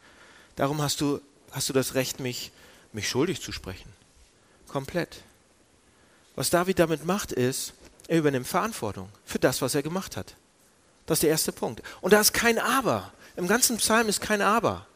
[0.57, 2.53] Darum hast du, hast du das Recht, mich,
[2.93, 3.91] mich schuldig zu sprechen.
[4.69, 5.23] Komplett.
[6.37, 7.75] Was David damit macht, ist,
[8.09, 10.35] er übernimmt Verantwortung für das, was er gemacht hat.
[11.07, 11.83] Das ist der erste Punkt.
[12.01, 13.13] Und da ist kein Aber.
[13.37, 14.87] Im ganzen Psalm ist kein Aber.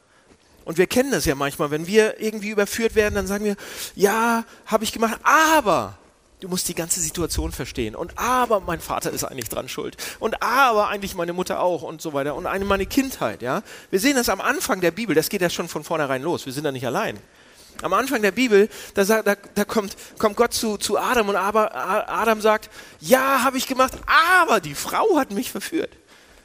[0.68, 3.56] Und wir kennen das ja manchmal, wenn wir irgendwie überführt werden, dann sagen wir,
[3.94, 5.96] ja, habe ich gemacht, aber
[6.40, 7.96] du musst die ganze Situation verstehen.
[7.96, 9.96] Und aber mein Vater ist eigentlich dran schuld.
[10.18, 12.34] Und aber eigentlich meine Mutter auch und so weiter.
[12.34, 13.62] Und eine meine Kindheit, ja.
[13.88, 16.44] Wir sehen das am Anfang der Bibel, das geht ja schon von vornherein los.
[16.44, 17.18] Wir sind da nicht allein.
[17.80, 22.42] Am Anfang der Bibel, da, da, da kommt, kommt, Gott zu, zu Adam und Adam
[22.42, 22.68] sagt,
[23.00, 23.94] ja, habe ich gemacht,
[24.44, 25.96] aber die Frau hat mich verführt.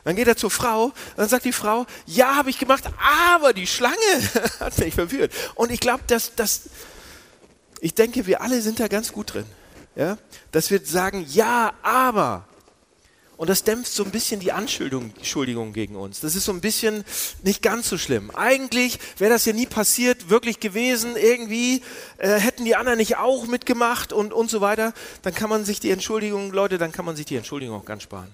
[0.04, 2.84] Dann geht er zur Frau, dann sagt die Frau, ja, habe ich gemacht,
[3.32, 3.96] aber die Schlange
[4.60, 5.32] hat mich verführt.
[5.56, 6.64] Und ich glaube, dass, dass,
[7.80, 9.46] ich denke, wir alle sind da ganz gut drin.
[9.96, 10.18] Ja?
[10.52, 12.48] Dass wir sagen, ja, aber.
[13.36, 16.20] Und das dämpft so ein bisschen die Anschuldigung gegen uns.
[16.20, 17.04] Das ist so ein bisschen
[17.42, 18.30] nicht ganz so schlimm.
[18.36, 21.16] Eigentlich wäre das ja nie passiert, wirklich gewesen.
[21.16, 21.82] Irgendwie
[22.20, 24.94] äh, hätten die anderen nicht auch mitgemacht und, und so weiter.
[25.24, 28.04] Dann kann man sich die Entschuldigung, Leute, dann kann man sich die Entschuldigung auch ganz
[28.04, 28.34] sparen.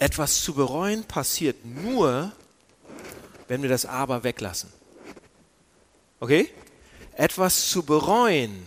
[0.00, 2.32] Etwas zu bereuen passiert nur,
[3.48, 4.72] wenn wir das Aber weglassen.
[6.20, 6.48] Okay?
[7.16, 8.66] Etwas zu bereuen,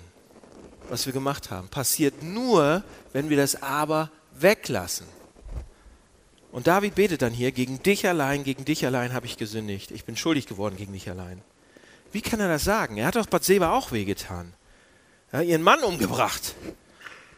[0.89, 5.07] was wir gemacht haben, passiert nur, wenn wir das Aber weglassen.
[6.51, 9.89] Und David betet dann hier, gegen dich allein, gegen dich allein habe ich gesündigt.
[9.89, 11.41] Ich bin schuldig geworden gegen dich allein.
[12.11, 12.97] Wie kann er das sagen?
[12.97, 14.53] Er hat doch Bathseba auch wehgetan.
[15.31, 16.53] Ja, ihren Mann umgebracht.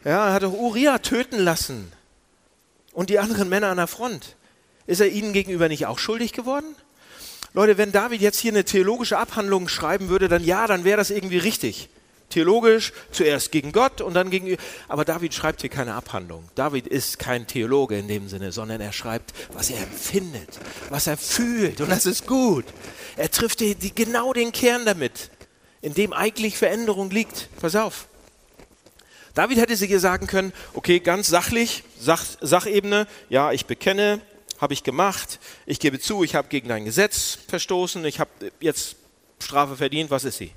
[0.04, 1.90] Ja, er hat doch Uriah töten lassen.
[2.96, 4.36] Und die anderen Männer an der Front.
[4.86, 6.74] Ist er ihnen gegenüber nicht auch schuldig geworden?
[7.52, 11.10] Leute, wenn David jetzt hier eine theologische Abhandlung schreiben würde, dann ja, dann wäre das
[11.10, 11.90] irgendwie richtig.
[12.30, 14.56] Theologisch, zuerst gegen Gott und dann gegen.
[14.88, 16.48] Aber David schreibt hier keine Abhandlung.
[16.54, 21.18] David ist kein Theologe in dem Sinne, sondern er schreibt, was er empfindet, was er
[21.18, 21.82] fühlt.
[21.82, 22.64] Und das ist gut.
[23.18, 25.30] Er trifft die, die, genau den Kern damit,
[25.82, 27.50] in dem eigentlich Veränderung liegt.
[27.60, 28.08] Pass auf.
[29.36, 34.22] David hätte sich hier sagen können, okay, ganz sachlich, Sach, Sachebene, ja, ich bekenne,
[34.58, 38.96] habe ich gemacht, ich gebe zu, ich habe gegen dein Gesetz verstoßen, ich habe jetzt
[39.38, 40.52] Strafe verdient, was ist sie?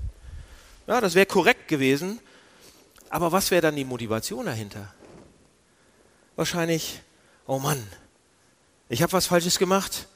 [0.87, 2.19] Ja, das wäre korrekt gewesen.
[3.09, 4.93] Aber was wäre dann die Motivation dahinter?
[6.37, 7.01] Wahrscheinlich,
[7.47, 7.85] oh Mann,
[8.87, 10.07] ich habe was Falsches gemacht.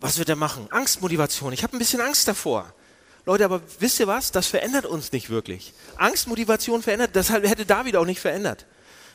[0.00, 0.66] Was wird er machen?
[0.70, 1.54] Angstmotivation.
[1.54, 2.74] Ich habe ein bisschen Angst davor.
[3.24, 4.32] Leute, aber wisst ihr was?
[4.32, 5.72] Das verändert uns nicht wirklich.
[5.96, 8.66] Angstmotivation verändert, das hätte David auch nicht verändert.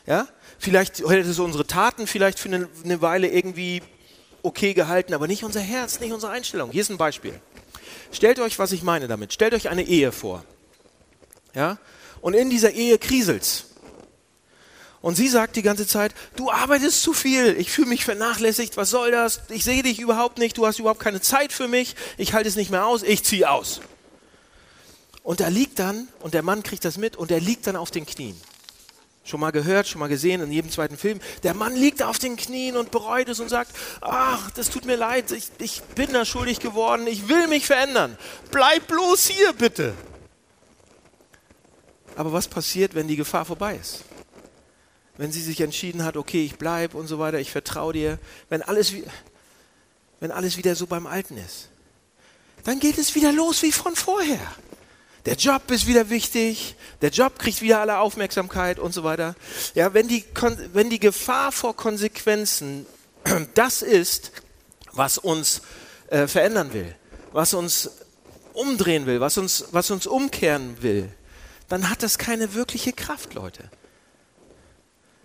[0.06, 0.26] Ja?
[0.58, 3.82] Vielleicht hätte es unsere Taten vielleicht für eine, eine Weile irgendwie
[4.42, 6.70] okay gehalten, aber nicht unser Herz, nicht unsere Einstellung.
[6.70, 7.38] Hier ist ein Beispiel.
[8.10, 9.34] Stellt euch, was ich meine damit.
[9.34, 10.42] Stellt euch eine Ehe vor.
[11.54, 11.78] Ja?
[12.22, 13.66] Und in dieser Ehe kriselt's.
[15.00, 18.90] Und sie sagt die ganze Zeit, du arbeitest zu viel, ich fühle mich vernachlässigt, was
[18.90, 19.42] soll das?
[19.48, 22.56] Ich sehe dich überhaupt nicht, du hast überhaupt keine Zeit für mich, ich halte es
[22.56, 23.80] nicht mehr aus, ich ziehe aus.
[25.28, 27.90] Und er liegt dann, und der Mann kriegt das mit, und er liegt dann auf
[27.90, 28.34] den Knien.
[29.24, 31.20] Schon mal gehört, schon mal gesehen in jedem zweiten Film.
[31.42, 34.96] Der Mann liegt auf den Knien und bereut es und sagt, ach, das tut mir
[34.96, 38.16] leid, ich, ich bin da schuldig geworden, ich will mich verändern.
[38.50, 39.92] Bleib bloß hier, bitte.
[42.16, 44.04] Aber was passiert, wenn die Gefahr vorbei ist?
[45.18, 48.62] Wenn sie sich entschieden hat, okay, ich bleibe und so weiter, ich vertraue dir, wenn
[48.62, 48.94] alles,
[50.20, 51.68] wenn alles wieder so beim Alten ist,
[52.64, 54.40] dann geht es wieder los wie von vorher.
[55.28, 59.34] Der Job ist wieder wichtig, der Job kriegt wieder alle Aufmerksamkeit und so weiter.
[59.74, 60.24] Ja, wenn die,
[60.72, 62.86] wenn die Gefahr vor Konsequenzen
[63.54, 64.32] das ist,
[64.92, 65.60] was uns
[66.06, 66.96] äh, verändern will,
[67.32, 67.90] was uns
[68.54, 71.10] umdrehen will, was uns, was uns umkehren will,
[71.68, 73.70] dann hat das keine wirkliche Kraft, Leute.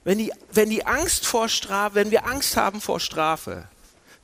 [0.04, 3.70] Wenn die, wenn die Angst vor Strafe, wenn wir Angst haben vor Strafe,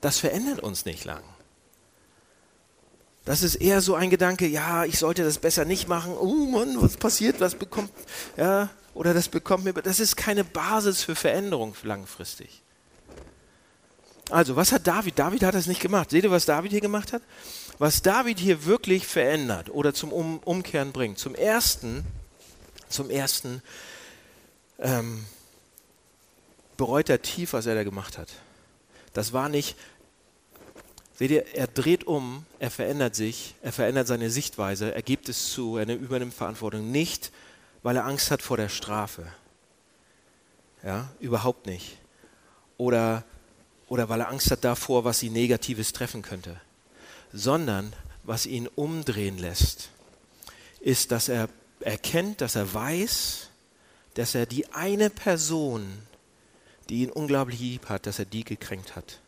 [0.02, 1.24] das verändert uns nicht lang.
[3.26, 6.16] Das ist eher so ein Gedanke, ja, ich sollte das besser nicht machen.
[6.18, 7.92] Oh Mann, was passiert, was bekommt,
[8.38, 12.64] ja, oder das bekommt mir, das ist keine Basis für Veränderung langfristig.
[14.32, 15.18] Also, was hat David?
[15.18, 16.12] David hat das nicht gemacht.
[16.12, 17.24] Seht ihr, was David hier gemacht hat?
[17.80, 21.18] was David hier wirklich verändert oder zum um Umkehren bringt.
[21.18, 22.06] Zum ersten,
[22.90, 23.64] zum ersten
[24.80, 25.26] ähm,
[26.76, 28.28] bereut er tief, was er da gemacht hat.
[29.14, 29.78] Das war nicht,
[31.20, 35.52] seht ihr, er dreht um, er verändert sich, er verändert seine Sichtweise, er gibt es
[35.52, 36.90] zu, er übernimmt Verantwortung.
[36.90, 37.32] Nicht,
[37.84, 39.28] weil er Angst hat vor der Strafe.
[40.84, 41.98] Ja, überhaupt nicht.
[42.78, 43.24] Oder,
[43.88, 46.60] oder weil er Angst hat davor, was sie Negatives treffen könnte
[47.32, 49.90] sondern was ihn umdrehen lässt,
[50.80, 51.50] ist, dass er
[51.82, 53.50] erkennt, dass er weiß,
[54.16, 55.88] dass er die eine Person,
[56.90, 59.20] die ihn unglaublich lieb hat, dass er die gekränkt hat.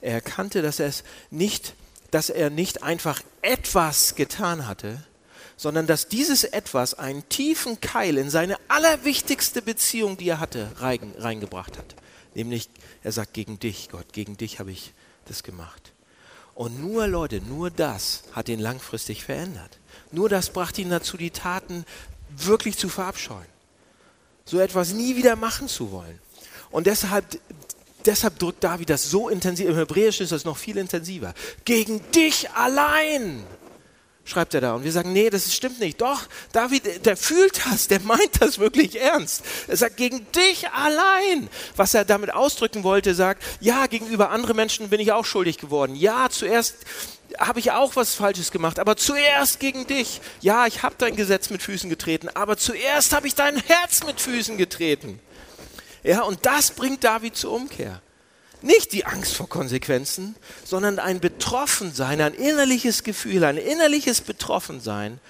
[0.00, 1.74] Er erkannte, dass er es nicht,
[2.10, 5.02] dass er nicht einfach etwas getan hatte,
[5.56, 11.76] sondern dass dieses etwas einen tiefen Keil in seine allerwichtigste Beziehung, die er hatte, reingebracht
[11.76, 11.96] hat.
[12.34, 12.70] Nämlich,
[13.02, 14.92] er sagt, gegen dich, Gott, gegen dich habe ich
[15.26, 15.92] das gemacht.
[16.54, 19.78] Und nur Leute, nur das hat ihn langfristig verändert.
[20.12, 21.84] Nur das brachte ihn dazu, die Taten
[22.36, 23.46] wirklich zu verabscheuen.
[24.44, 26.18] So etwas nie wieder machen zu wollen.
[26.70, 27.40] Und deshalb,
[28.04, 31.34] deshalb drückt David das so intensiv, im Hebräischen ist das noch viel intensiver.
[31.64, 33.44] Gegen dich allein
[34.28, 34.74] schreibt er da.
[34.74, 36.00] Und wir sagen, nee, das stimmt nicht.
[36.00, 39.42] Doch, David, der fühlt das, der meint das wirklich ernst.
[39.66, 41.48] Er sagt, gegen dich allein.
[41.76, 45.96] Was er damit ausdrücken wollte, sagt, ja, gegenüber anderen Menschen bin ich auch schuldig geworden.
[45.96, 46.76] Ja, zuerst
[47.38, 50.20] habe ich auch was Falsches gemacht, aber zuerst gegen dich.
[50.40, 54.20] Ja, ich habe dein Gesetz mit Füßen getreten, aber zuerst habe ich dein Herz mit
[54.20, 55.20] Füßen getreten.
[56.02, 58.00] Ja, und das bringt David zur Umkehr.
[58.60, 60.34] Nicht die Angst vor Konsequenzen,
[60.64, 65.20] sondern ein Betroffensein, ein innerliches Gefühl, ein innerliches Betroffensein,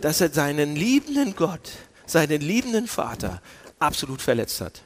[0.00, 1.70] dass er seinen liebenden Gott,
[2.06, 3.40] seinen liebenden Vater
[3.78, 4.82] absolut verletzt hat.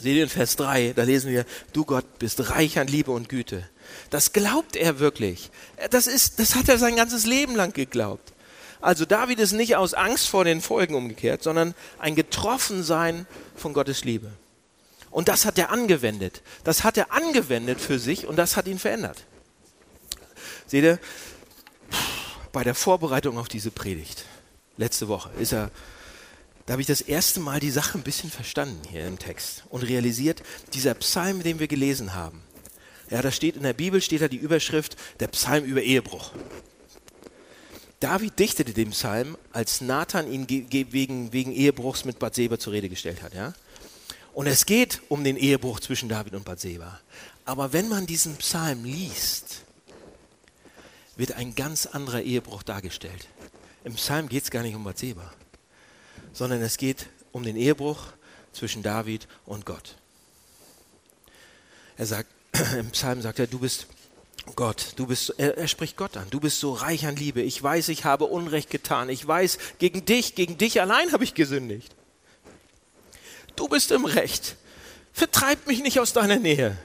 [0.00, 3.28] Seht ihr in Vers 3, da lesen wir, du Gott bist reich an Liebe und
[3.28, 3.68] Güte.
[4.10, 5.50] Das glaubt er wirklich.
[5.90, 8.32] Das, ist, das hat er sein ganzes Leben lang geglaubt.
[8.80, 14.04] Also David ist nicht aus Angst vor den Folgen umgekehrt, sondern ein Getroffensein von Gottes
[14.04, 14.30] Liebe.
[15.10, 16.42] Und das hat er angewendet.
[16.64, 19.24] Das hat er angewendet für sich und das hat ihn verändert.
[20.66, 20.98] Seht ihr,
[22.52, 24.24] bei der Vorbereitung auf diese Predigt,
[24.76, 25.70] letzte Woche, ist er,
[26.66, 29.82] da habe ich das erste Mal die Sache ein bisschen verstanden hier im Text und
[29.82, 30.42] realisiert,
[30.74, 32.42] dieser Psalm, den wir gelesen haben,
[33.10, 36.32] ja, da steht in der Bibel, steht da die Überschrift, der Psalm über Ehebruch.
[38.00, 43.22] David dichtete den Psalm, als Nathan ihn wegen, wegen Ehebruchs mit Bathseba zur Rede gestellt
[43.22, 43.34] hat.
[43.34, 43.54] Ja?
[44.32, 47.00] Und es geht um den Ehebruch zwischen David und Bathseba.
[47.44, 49.62] Aber wenn man diesen Psalm liest,
[51.16, 53.26] wird ein ganz anderer Ehebruch dargestellt.
[53.84, 55.32] Im Psalm geht es gar nicht um Bathseba,
[56.32, 57.98] sondern es geht um den Ehebruch
[58.52, 59.96] zwischen David und Gott.
[61.96, 62.28] Er sagt,
[62.78, 63.88] im Psalm sagt er, du bist
[64.54, 67.42] Gott, du bist, er, er, spricht Gott an, du bist so reich an Liebe.
[67.42, 69.08] Ich weiß, ich habe Unrecht getan.
[69.08, 71.94] Ich weiß, gegen dich, gegen dich allein habe ich gesündigt.
[73.58, 74.54] Du bist im Recht.
[75.12, 76.78] Vertreib mich nicht aus deiner Nähe.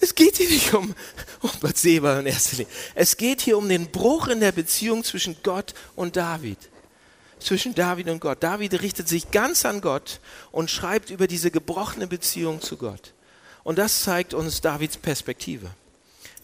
[0.00, 0.92] Es geht hier nicht um,
[1.40, 2.72] um Bathseba in erster Linie.
[2.96, 6.58] Es geht hier um den Bruch in der Beziehung zwischen Gott und David.
[7.38, 8.42] Zwischen David und Gott.
[8.42, 10.18] David richtet sich ganz an Gott
[10.50, 13.12] und schreibt über diese gebrochene Beziehung zu Gott.
[13.62, 15.70] Und das zeigt uns Davids Perspektive.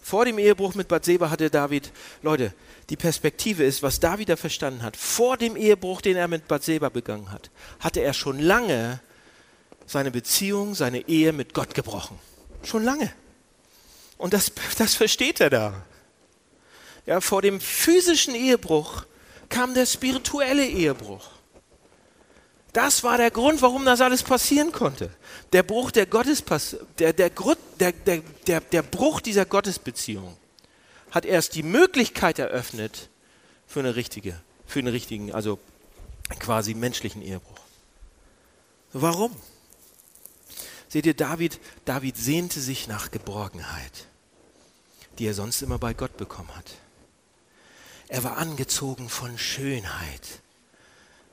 [0.01, 1.91] Vor dem Ehebruch mit Bathseba hatte David,
[2.23, 2.55] Leute,
[2.89, 4.97] die Perspektive ist, was David da verstanden hat.
[4.97, 7.51] Vor dem Ehebruch, den er mit Bathseba begangen hat,
[7.81, 9.01] hatte er schon lange
[9.89, 12.19] seine Beziehung, seine Ehe mit Gott gebrochen.
[12.63, 13.13] Schon lange.
[14.19, 15.83] Und das, das versteht er da.
[17.07, 19.07] Ja, vor dem physischen Ehebruch
[19.49, 21.31] kam der spirituelle Ehebruch.
[22.75, 25.11] Das war der Grund, warum das alles passieren konnte.
[25.55, 26.45] Der Bruch der Gottes,
[26.99, 27.31] der, der,
[27.81, 27.93] der,
[28.47, 30.37] der, der Bruch dieser Gottesbeziehung
[31.11, 33.09] hat erst die Möglichkeit eröffnet
[33.67, 35.59] für eine richtige, für einen richtigen, also
[36.39, 37.59] quasi menschlichen Ehebruch.
[38.93, 39.35] Warum?
[40.89, 44.07] Seht ihr, David, David sehnte sich nach Geborgenheit,
[45.19, 46.73] die er sonst immer bei Gott bekommen hat.
[48.09, 50.41] Er war angezogen von Schönheit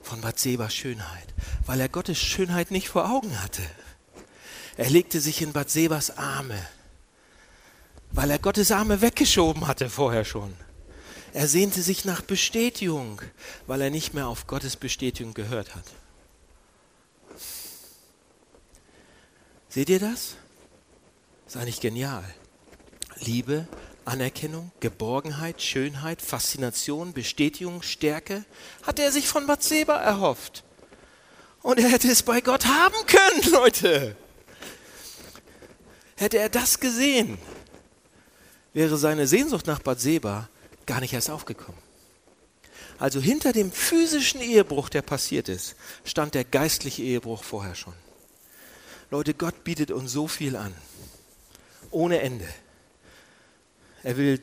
[0.05, 1.33] von Bathsebas Schönheit,
[1.65, 3.63] weil er Gottes Schönheit nicht vor Augen hatte.
[4.77, 6.59] Er legte sich in Bathsebas Arme,
[8.11, 10.53] weil er Gottes Arme weggeschoben hatte vorher schon.
[11.33, 13.21] Er sehnte sich nach Bestätigung,
[13.67, 15.83] weil er nicht mehr auf Gottes Bestätigung gehört hat.
[19.75, 20.35] Seht ihr das?
[21.45, 22.23] Ist eigentlich genial.
[23.19, 23.67] Liebe
[24.05, 28.45] Anerkennung, Geborgenheit, Schönheit, Faszination, Bestätigung, Stärke
[28.83, 30.63] hatte er sich von Bathseba erhofft.
[31.61, 34.15] Und er hätte es bei Gott haben können, Leute.
[36.15, 37.37] Hätte er das gesehen,
[38.71, 40.47] wäre seine Sehnsucht nach Bathseba
[40.85, 41.81] gar nicht erst aufgekommen.
[42.97, 48.04] Also hinter dem physischen Ehebruch, der passiert ist, stand der geistliche Ehebruch vorher schon.
[49.11, 50.73] Leute, Gott bietet uns so viel an.
[51.91, 52.47] Ohne Ende.
[54.03, 54.39] Er will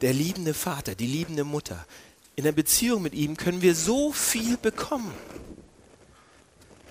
[0.00, 1.86] der liebende Vater, die liebende Mutter.
[2.36, 5.14] In der Beziehung mit ihm können wir so viel bekommen.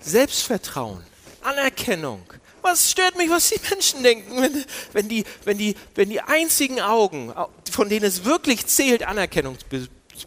[0.01, 1.03] Selbstvertrauen,
[1.41, 2.23] Anerkennung.
[2.61, 6.81] Was stört mich, was die Menschen denken, wenn, wenn, die, wenn, die, wenn die einzigen
[6.81, 7.33] Augen,
[7.71, 9.57] von denen es wirklich zählt, Anerkennung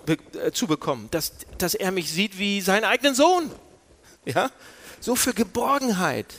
[0.06, 3.50] äh, zu bekommen, dass, dass er mich sieht wie seinen eigenen Sohn.
[4.24, 4.50] Ja?
[5.02, 6.32] So für Geborgenheit.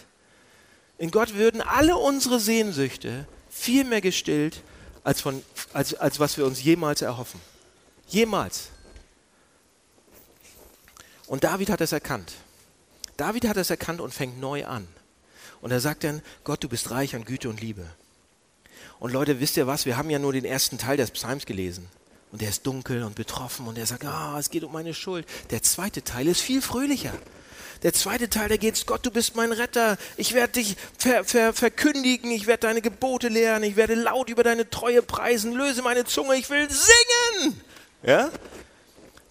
[0.97, 4.63] In Gott würden alle unsere Sehnsüchte viel mehr gestillt,
[5.03, 7.41] als, von, als, als was wir uns jemals erhoffen.
[8.07, 8.69] Jemals.
[11.27, 12.31] Und David hat es erkannt.
[13.17, 14.87] David hat es erkannt und fängt neu an.
[15.59, 17.85] Und er sagt dann, Gott, du bist reich an Güte und Liebe.
[18.97, 19.85] Und Leute, wisst ihr was?
[19.85, 21.89] Wir haben ja nur den ersten Teil des Psalms gelesen.
[22.31, 25.27] Und der ist dunkel und betroffen und er sagt, ah, es geht um meine Schuld.
[25.49, 27.13] Der zweite Teil ist viel fröhlicher.
[27.81, 29.97] Der zweite Teil, da geht es, Gott, du bist mein Retter.
[30.17, 34.43] Ich werde dich ver, ver, verkündigen, ich werde deine Gebote lehren, ich werde laut über
[34.43, 37.61] deine Treue preisen, löse meine Zunge, ich will singen.
[38.03, 38.29] Ja?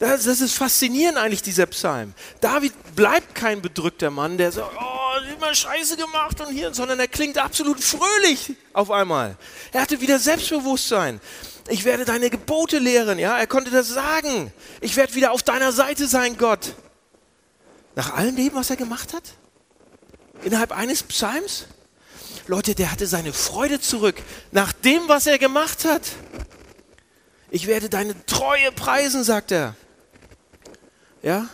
[0.03, 2.12] Das, das ist faszinierend eigentlich, dieser Psalm.
[2.40, 7.07] David bleibt kein bedrückter Mann, der sagt, oh, immer Scheiße gemacht und hier, sondern er
[7.07, 9.36] klingt absolut fröhlich auf einmal.
[9.70, 11.20] Er hatte wieder Selbstbewusstsein.
[11.68, 14.53] Ich werde deine Gebote lehren, ja, er konnte das sagen.
[14.80, 16.74] Ich werde wieder auf deiner Seite sein, Gott.
[17.95, 19.24] Nach allem dem, was er gemacht hat?
[20.43, 21.66] Innerhalb eines Psalms?
[22.47, 24.16] Leute, der hatte seine Freude zurück
[24.51, 26.03] nach dem, was er gemacht hat.
[27.51, 29.76] Ich werde deine Treue preisen, sagt er.
[31.22, 31.49] Ja?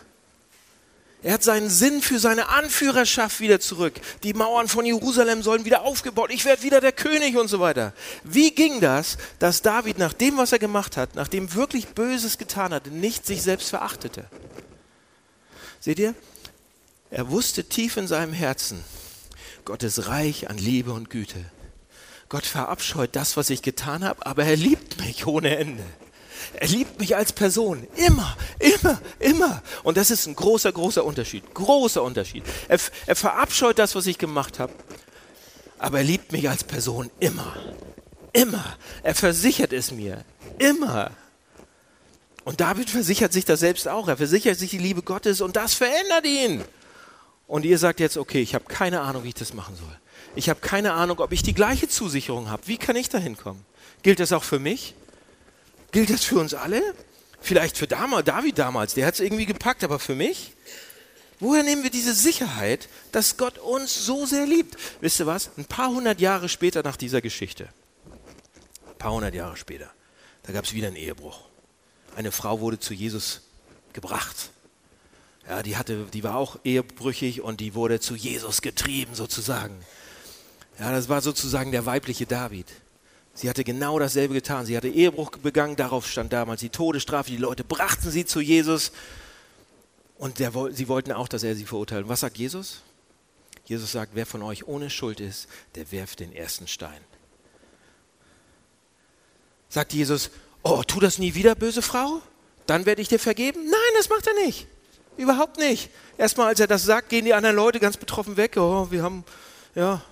[1.20, 3.94] Er hat seinen Sinn für seine Anführerschaft wieder zurück.
[4.22, 6.30] Die Mauern von Jerusalem sollen wieder aufgebaut.
[6.32, 7.92] Ich werde wieder der König und so weiter.
[8.22, 12.38] Wie ging das, dass David nach dem, was er gemacht hat, nach dem wirklich Böses
[12.38, 14.26] getan hatte, nicht sich selbst verachtete?
[15.88, 16.14] Seht ihr?
[17.10, 18.84] Er wusste tief in seinem Herzen,
[19.64, 21.42] Gott ist reich an Liebe und Güte.
[22.28, 25.82] Gott verabscheut das, was ich getan habe, aber er liebt mich ohne Ende.
[26.52, 27.88] Er liebt mich als Person.
[27.96, 29.62] Immer, immer, immer.
[29.82, 31.54] Und das ist ein großer, großer Unterschied.
[31.54, 32.44] Großer Unterschied.
[32.68, 34.74] Er, er verabscheut das, was ich gemacht habe.
[35.78, 37.56] Aber er liebt mich als Person immer.
[38.34, 38.76] Immer.
[39.02, 40.22] Er versichert es mir.
[40.58, 41.12] Immer.
[42.44, 44.08] Und David versichert sich das selbst auch.
[44.08, 46.64] Er versichert sich die Liebe Gottes und das verändert ihn.
[47.46, 49.96] Und ihr sagt jetzt, okay, ich habe keine Ahnung, wie ich das machen soll.
[50.34, 52.62] Ich habe keine Ahnung, ob ich die gleiche Zusicherung habe.
[52.66, 53.64] Wie kann ich da hinkommen?
[54.02, 54.94] Gilt das auch für mich?
[55.92, 56.82] Gilt das für uns alle?
[57.40, 60.52] Vielleicht für damals, David damals, der hat es irgendwie gepackt, aber für mich?
[61.40, 64.76] Woher nehmen wir diese Sicherheit, dass Gott uns so sehr liebt?
[65.00, 65.50] Wisst ihr was?
[65.56, 67.68] Ein paar hundert Jahre später nach dieser Geschichte,
[68.88, 69.88] ein paar hundert Jahre später,
[70.42, 71.47] da gab es wieder einen Ehebruch.
[72.16, 73.42] Eine Frau wurde zu Jesus
[73.92, 74.50] gebracht.
[75.48, 79.74] Ja, die, hatte, die war auch ehebrüchig und die wurde zu Jesus getrieben sozusagen.
[80.78, 82.66] Ja, das war sozusagen der weibliche David.
[83.34, 84.66] Sie hatte genau dasselbe getan.
[84.66, 87.30] Sie hatte Ehebruch begangen, darauf stand damals die Todesstrafe.
[87.30, 88.92] Die Leute brachten sie zu Jesus
[90.18, 92.08] und der, sie wollten auch, dass er sie verurteilt.
[92.08, 92.82] Was sagt Jesus?
[93.64, 95.46] Jesus sagt, wer von euch ohne Schuld ist,
[95.76, 97.00] der werft den ersten Stein.
[99.68, 100.30] Sagt Jesus,
[100.68, 102.20] oh, tu das nie wieder, böse Frau?
[102.66, 103.64] Dann werde ich dir vergeben?
[103.64, 104.66] Nein, das macht er nicht.
[105.16, 105.90] Überhaupt nicht.
[106.16, 108.56] Erstmal, als er das sagt, gehen die anderen Leute ganz betroffen weg.
[108.56, 109.24] Oh, wir haben,
[109.74, 110.02] ja,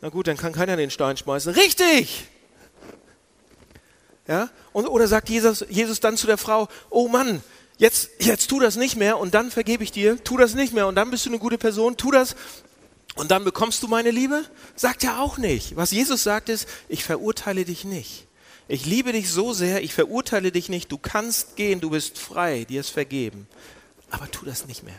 [0.00, 1.52] na gut, dann kann keiner den Stein schmeißen.
[1.54, 2.26] Richtig!
[4.26, 4.50] Ja?
[4.72, 7.42] Und, oder sagt Jesus, Jesus dann zu der Frau, oh Mann,
[7.76, 10.86] jetzt, jetzt tu das nicht mehr und dann vergebe ich dir, tu das nicht mehr
[10.86, 12.34] und dann bist du eine gute Person, tu das
[13.14, 14.44] und dann bekommst du meine Liebe?
[14.74, 15.76] Sagt er auch nicht.
[15.76, 18.26] Was Jesus sagt ist, ich verurteile dich nicht.
[18.72, 22.64] Ich liebe dich so sehr, ich verurteile dich nicht, du kannst gehen, du bist frei,
[22.64, 23.46] dir ist vergeben.
[24.08, 24.96] Aber tu das nicht mehr.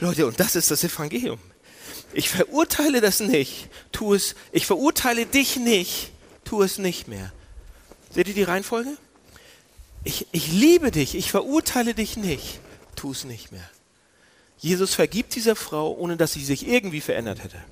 [0.00, 1.38] Leute, und das ist das Evangelium.
[2.12, 6.10] Ich verurteile das nicht, tu es, ich verurteile dich nicht,
[6.42, 7.32] tu es nicht mehr.
[8.10, 8.96] Seht ihr die Reihenfolge?
[10.02, 12.58] Ich, ich liebe dich, ich verurteile dich nicht,
[12.96, 13.70] tu es nicht mehr.
[14.58, 17.62] Jesus vergibt dieser Frau, ohne dass sie sich irgendwie verändert hätte.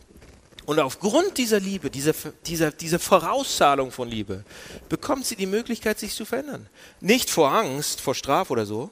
[0.64, 2.14] Und aufgrund dieser Liebe, dieser,
[2.46, 4.44] dieser, dieser Vorauszahlung von Liebe,
[4.88, 6.68] bekommt sie die Möglichkeit, sich zu verändern.
[7.00, 8.90] Nicht vor Angst, vor Strafe oder so,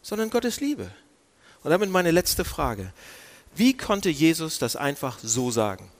[0.00, 0.90] sondern Gottes Liebe.
[1.62, 2.92] Und damit meine letzte Frage.
[3.54, 5.90] Wie konnte Jesus das einfach so sagen?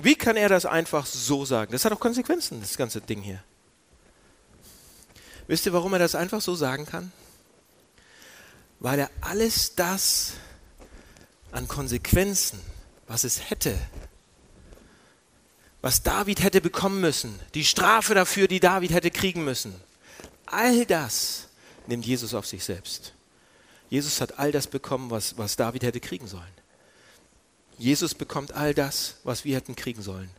[0.00, 1.72] Wie kann er das einfach so sagen?
[1.72, 3.42] Das hat auch Konsequenzen, das ganze Ding hier.
[5.48, 7.10] Wisst ihr, warum er das einfach so sagen kann?
[8.80, 10.34] Weil er alles das
[11.50, 12.60] an Konsequenzen,
[13.08, 13.76] was es hätte,
[15.80, 19.74] was David hätte bekommen müssen, die Strafe dafür, die David hätte kriegen müssen,
[20.46, 21.48] all das
[21.86, 23.14] nimmt Jesus auf sich selbst.
[23.88, 26.44] Jesus hat all das bekommen, was, was David hätte kriegen sollen.
[27.78, 30.30] Jesus bekommt all das, was wir hätten kriegen sollen.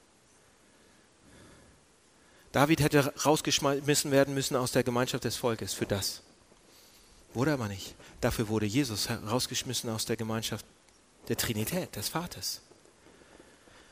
[2.51, 6.21] David hätte rausgeschmissen werden müssen aus der Gemeinschaft des Volkes für das.
[7.33, 7.95] Wurde aber nicht.
[8.21, 10.65] Dafür wurde Jesus rausgeschmissen aus der Gemeinschaft
[11.29, 12.61] der Trinität, des Vaters.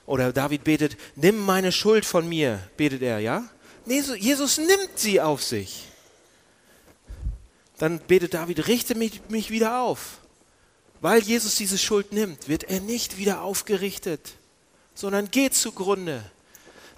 [0.05, 3.47] Oder David betet, nimm meine Schuld von mir, betet er, ja?
[3.85, 5.83] Jesus nimmt sie auf sich.
[7.77, 10.19] Dann betet David, richte mich, mich wieder auf.
[10.99, 14.33] Weil Jesus diese Schuld nimmt, wird er nicht wieder aufgerichtet,
[14.95, 16.23] sondern geht zugrunde.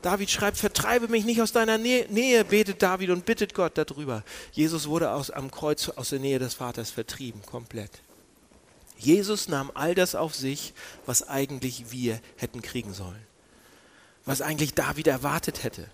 [0.01, 4.23] David schreibt, vertreibe mich nicht aus deiner Nähe, betet David und bittet Gott darüber.
[4.53, 7.91] Jesus wurde aus, am Kreuz aus der Nähe des Vaters vertrieben, komplett.
[8.99, 10.73] Jesus nahm all das auf sich,
[11.05, 13.25] was eigentlich wir hätten kriegen sollen.
[14.25, 15.89] Was eigentlich David erwartet hätte.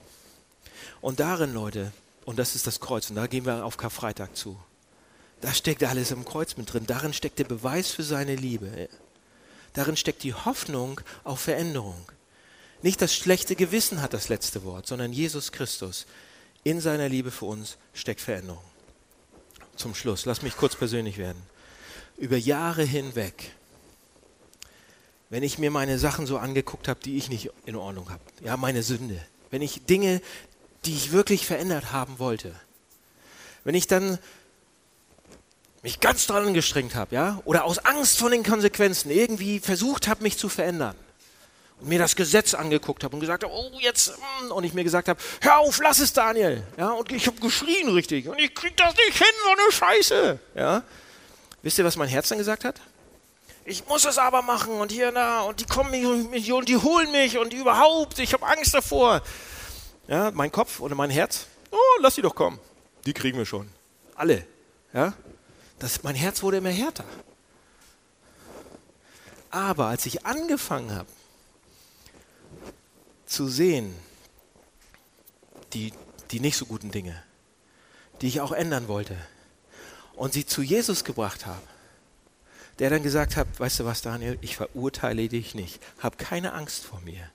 [1.01, 1.93] Und darin, Leute,
[2.26, 4.60] und das ist das Kreuz, und da gehen wir auf Karfreitag zu.
[5.41, 6.88] Da steckt alles im Kreuz mit drin.
[6.88, 8.89] Darin steckt der Beweis für seine Liebe.
[9.74, 12.12] Darin steckt die Hoffnung auf Veränderung.
[12.82, 16.08] Nicht das schlechte Gewissen hat das letzte Wort, sondern Jesus Christus.
[16.64, 18.64] In seiner Liebe für uns steckt Veränderung.
[19.76, 21.41] Zum Schluss, lass mich kurz persönlich werden.
[22.18, 23.51] Über Jahre hinweg,
[25.30, 28.55] wenn ich mir meine Sachen so angeguckt habe, die ich nicht in Ordnung habe, ja,
[28.57, 30.22] meine Sünde, wenn ich Dinge,
[30.86, 32.55] die ich wirklich verändert haben wollte,
[33.63, 34.20] wenn ich dann
[35.82, 40.24] mich ganz dran angestrengt habe, ja, oder aus Angst vor den Konsequenzen irgendwie versucht habe,
[40.24, 40.95] mich zu verändern
[41.80, 44.84] und mir das Gesetz angeguckt habe und gesagt habe, oh jetzt, mm, und ich mir
[44.84, 48.53] gesagt habe, hör auf, lass es, Daniel, ja, und ich habe geschrien richtig und ich
[48.55, 50.84] krieg das nicht hin, so eine Scheiße, ja.
[51.66, 52.80] Wisst ihr, was mein Herz dann gesagt hat?
[53.66, 55.89] Ich muss es aber machen und hier na und die kommen
[56.30, 59.24] mich und die holen mich und überhaupt, ich habe Angst davor.
[60.07, 62.59] Ja, mein Kopf oder mein Herz, oh, lass sie doch kommen,
[63.07, 63.68] die kriegen wir schon,
[64.13, 64.45] alle,
[64.93, 65.13] ja.
[65.80, 67.03] Das, mein Herz wurde immer härter.
[69.49, 71.09] Aber als ich angefangen habe
[73.26, 73.95] zu sehen,
[75.74, 75.93] die,
[76.30, 77.24] die nicht so guten Dinge,
[78.22, 79.18] die ich auch ändern wollte,
[80.16, 81.61] und sie zu Jesus gebracht habe,
[82.80, 86.86] der dann gesagt hat, weißt du was, Daniel, ich verurteile dich nicht, hab keine Angst
[86.86, 87.30] vor mir.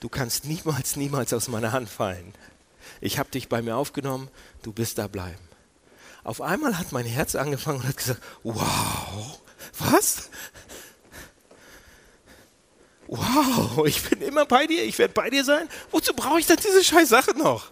[0.00, 2.34] Du kannst niemals, niemals aus meiner Hand fallen.
[3.00, 4.28] Ich habe dich bei mir aufgenommen,
[4.62, 5.46] du bist da bleiben.
[6.24, 9.40] Auf einmal hat mein Herz angefangen und hat gesagt, wow,
[9.78, 10.30] was?
[13.06, 15.68] Wow, ich bin immer bei dir, ich werde bei dir sein.
[15.92, 17.70] Wozu brauche ich denn diese scheiß Sache noch?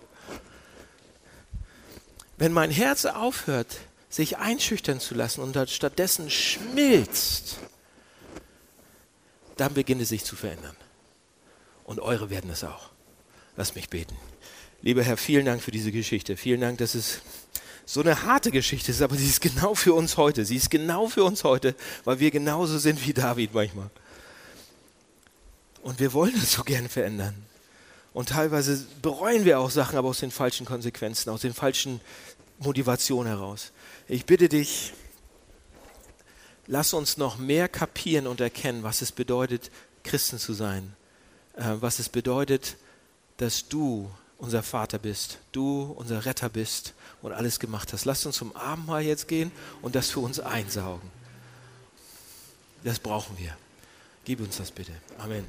[2.37, 3.79] Wenn mein Herz aufhört,
[4.15, 7.57] sich einschüchtern zu lassen und stattdessen schmilzt,
[9.57, 10.77] dann beginnt es sich zu verändern.
[11.83, 12.91] Und eure werden es auch.
[13.57, 14.17] Lass mich beten.
[14.83, 16.37] Lieber Herr, vielen Dank für diese Geschichte.
[16.37, 17.23] Vielen Dank, dass es
[17.87, 20.45] so eine harte Geschichte ist, aber sie ist genau für uns heute.
[20.45, 23.91] Sie ist genau für uns heute, weil wir genauso sind wie David manchmal.
[25.83, 27.35] Und wir wollen uns so gern verändern.
[28.13, 32.01] Und teilweise bereuen wir auch Sachen, aber aus den falschen Konsequenzen, aus den falschen
[32.61, 33.73] Motivationen heraus.
[34.07, 34.93] Ich bitte dich,
[36.67, 39.71] lass uns noch mehr kapieren und erkennen, was es bedeutet,
[40.03, 40.95] Christen zu sein.
[41.57, 42.77] Äh, was es bedeutet,
[43.39, 48.05] dass du unser Vater bist, du unser Retter bist und alles gemacht hast.
[48.05, 49.51] Lass uns zum Abendmahl jetzt gehen
[49.81, 51.11] und das für uns einsaugen.
[52.83, 53.57] Das brauchen wir.
[54.25, 54.93] Gib uns das bitte.
[55.19, 55.49] Amen.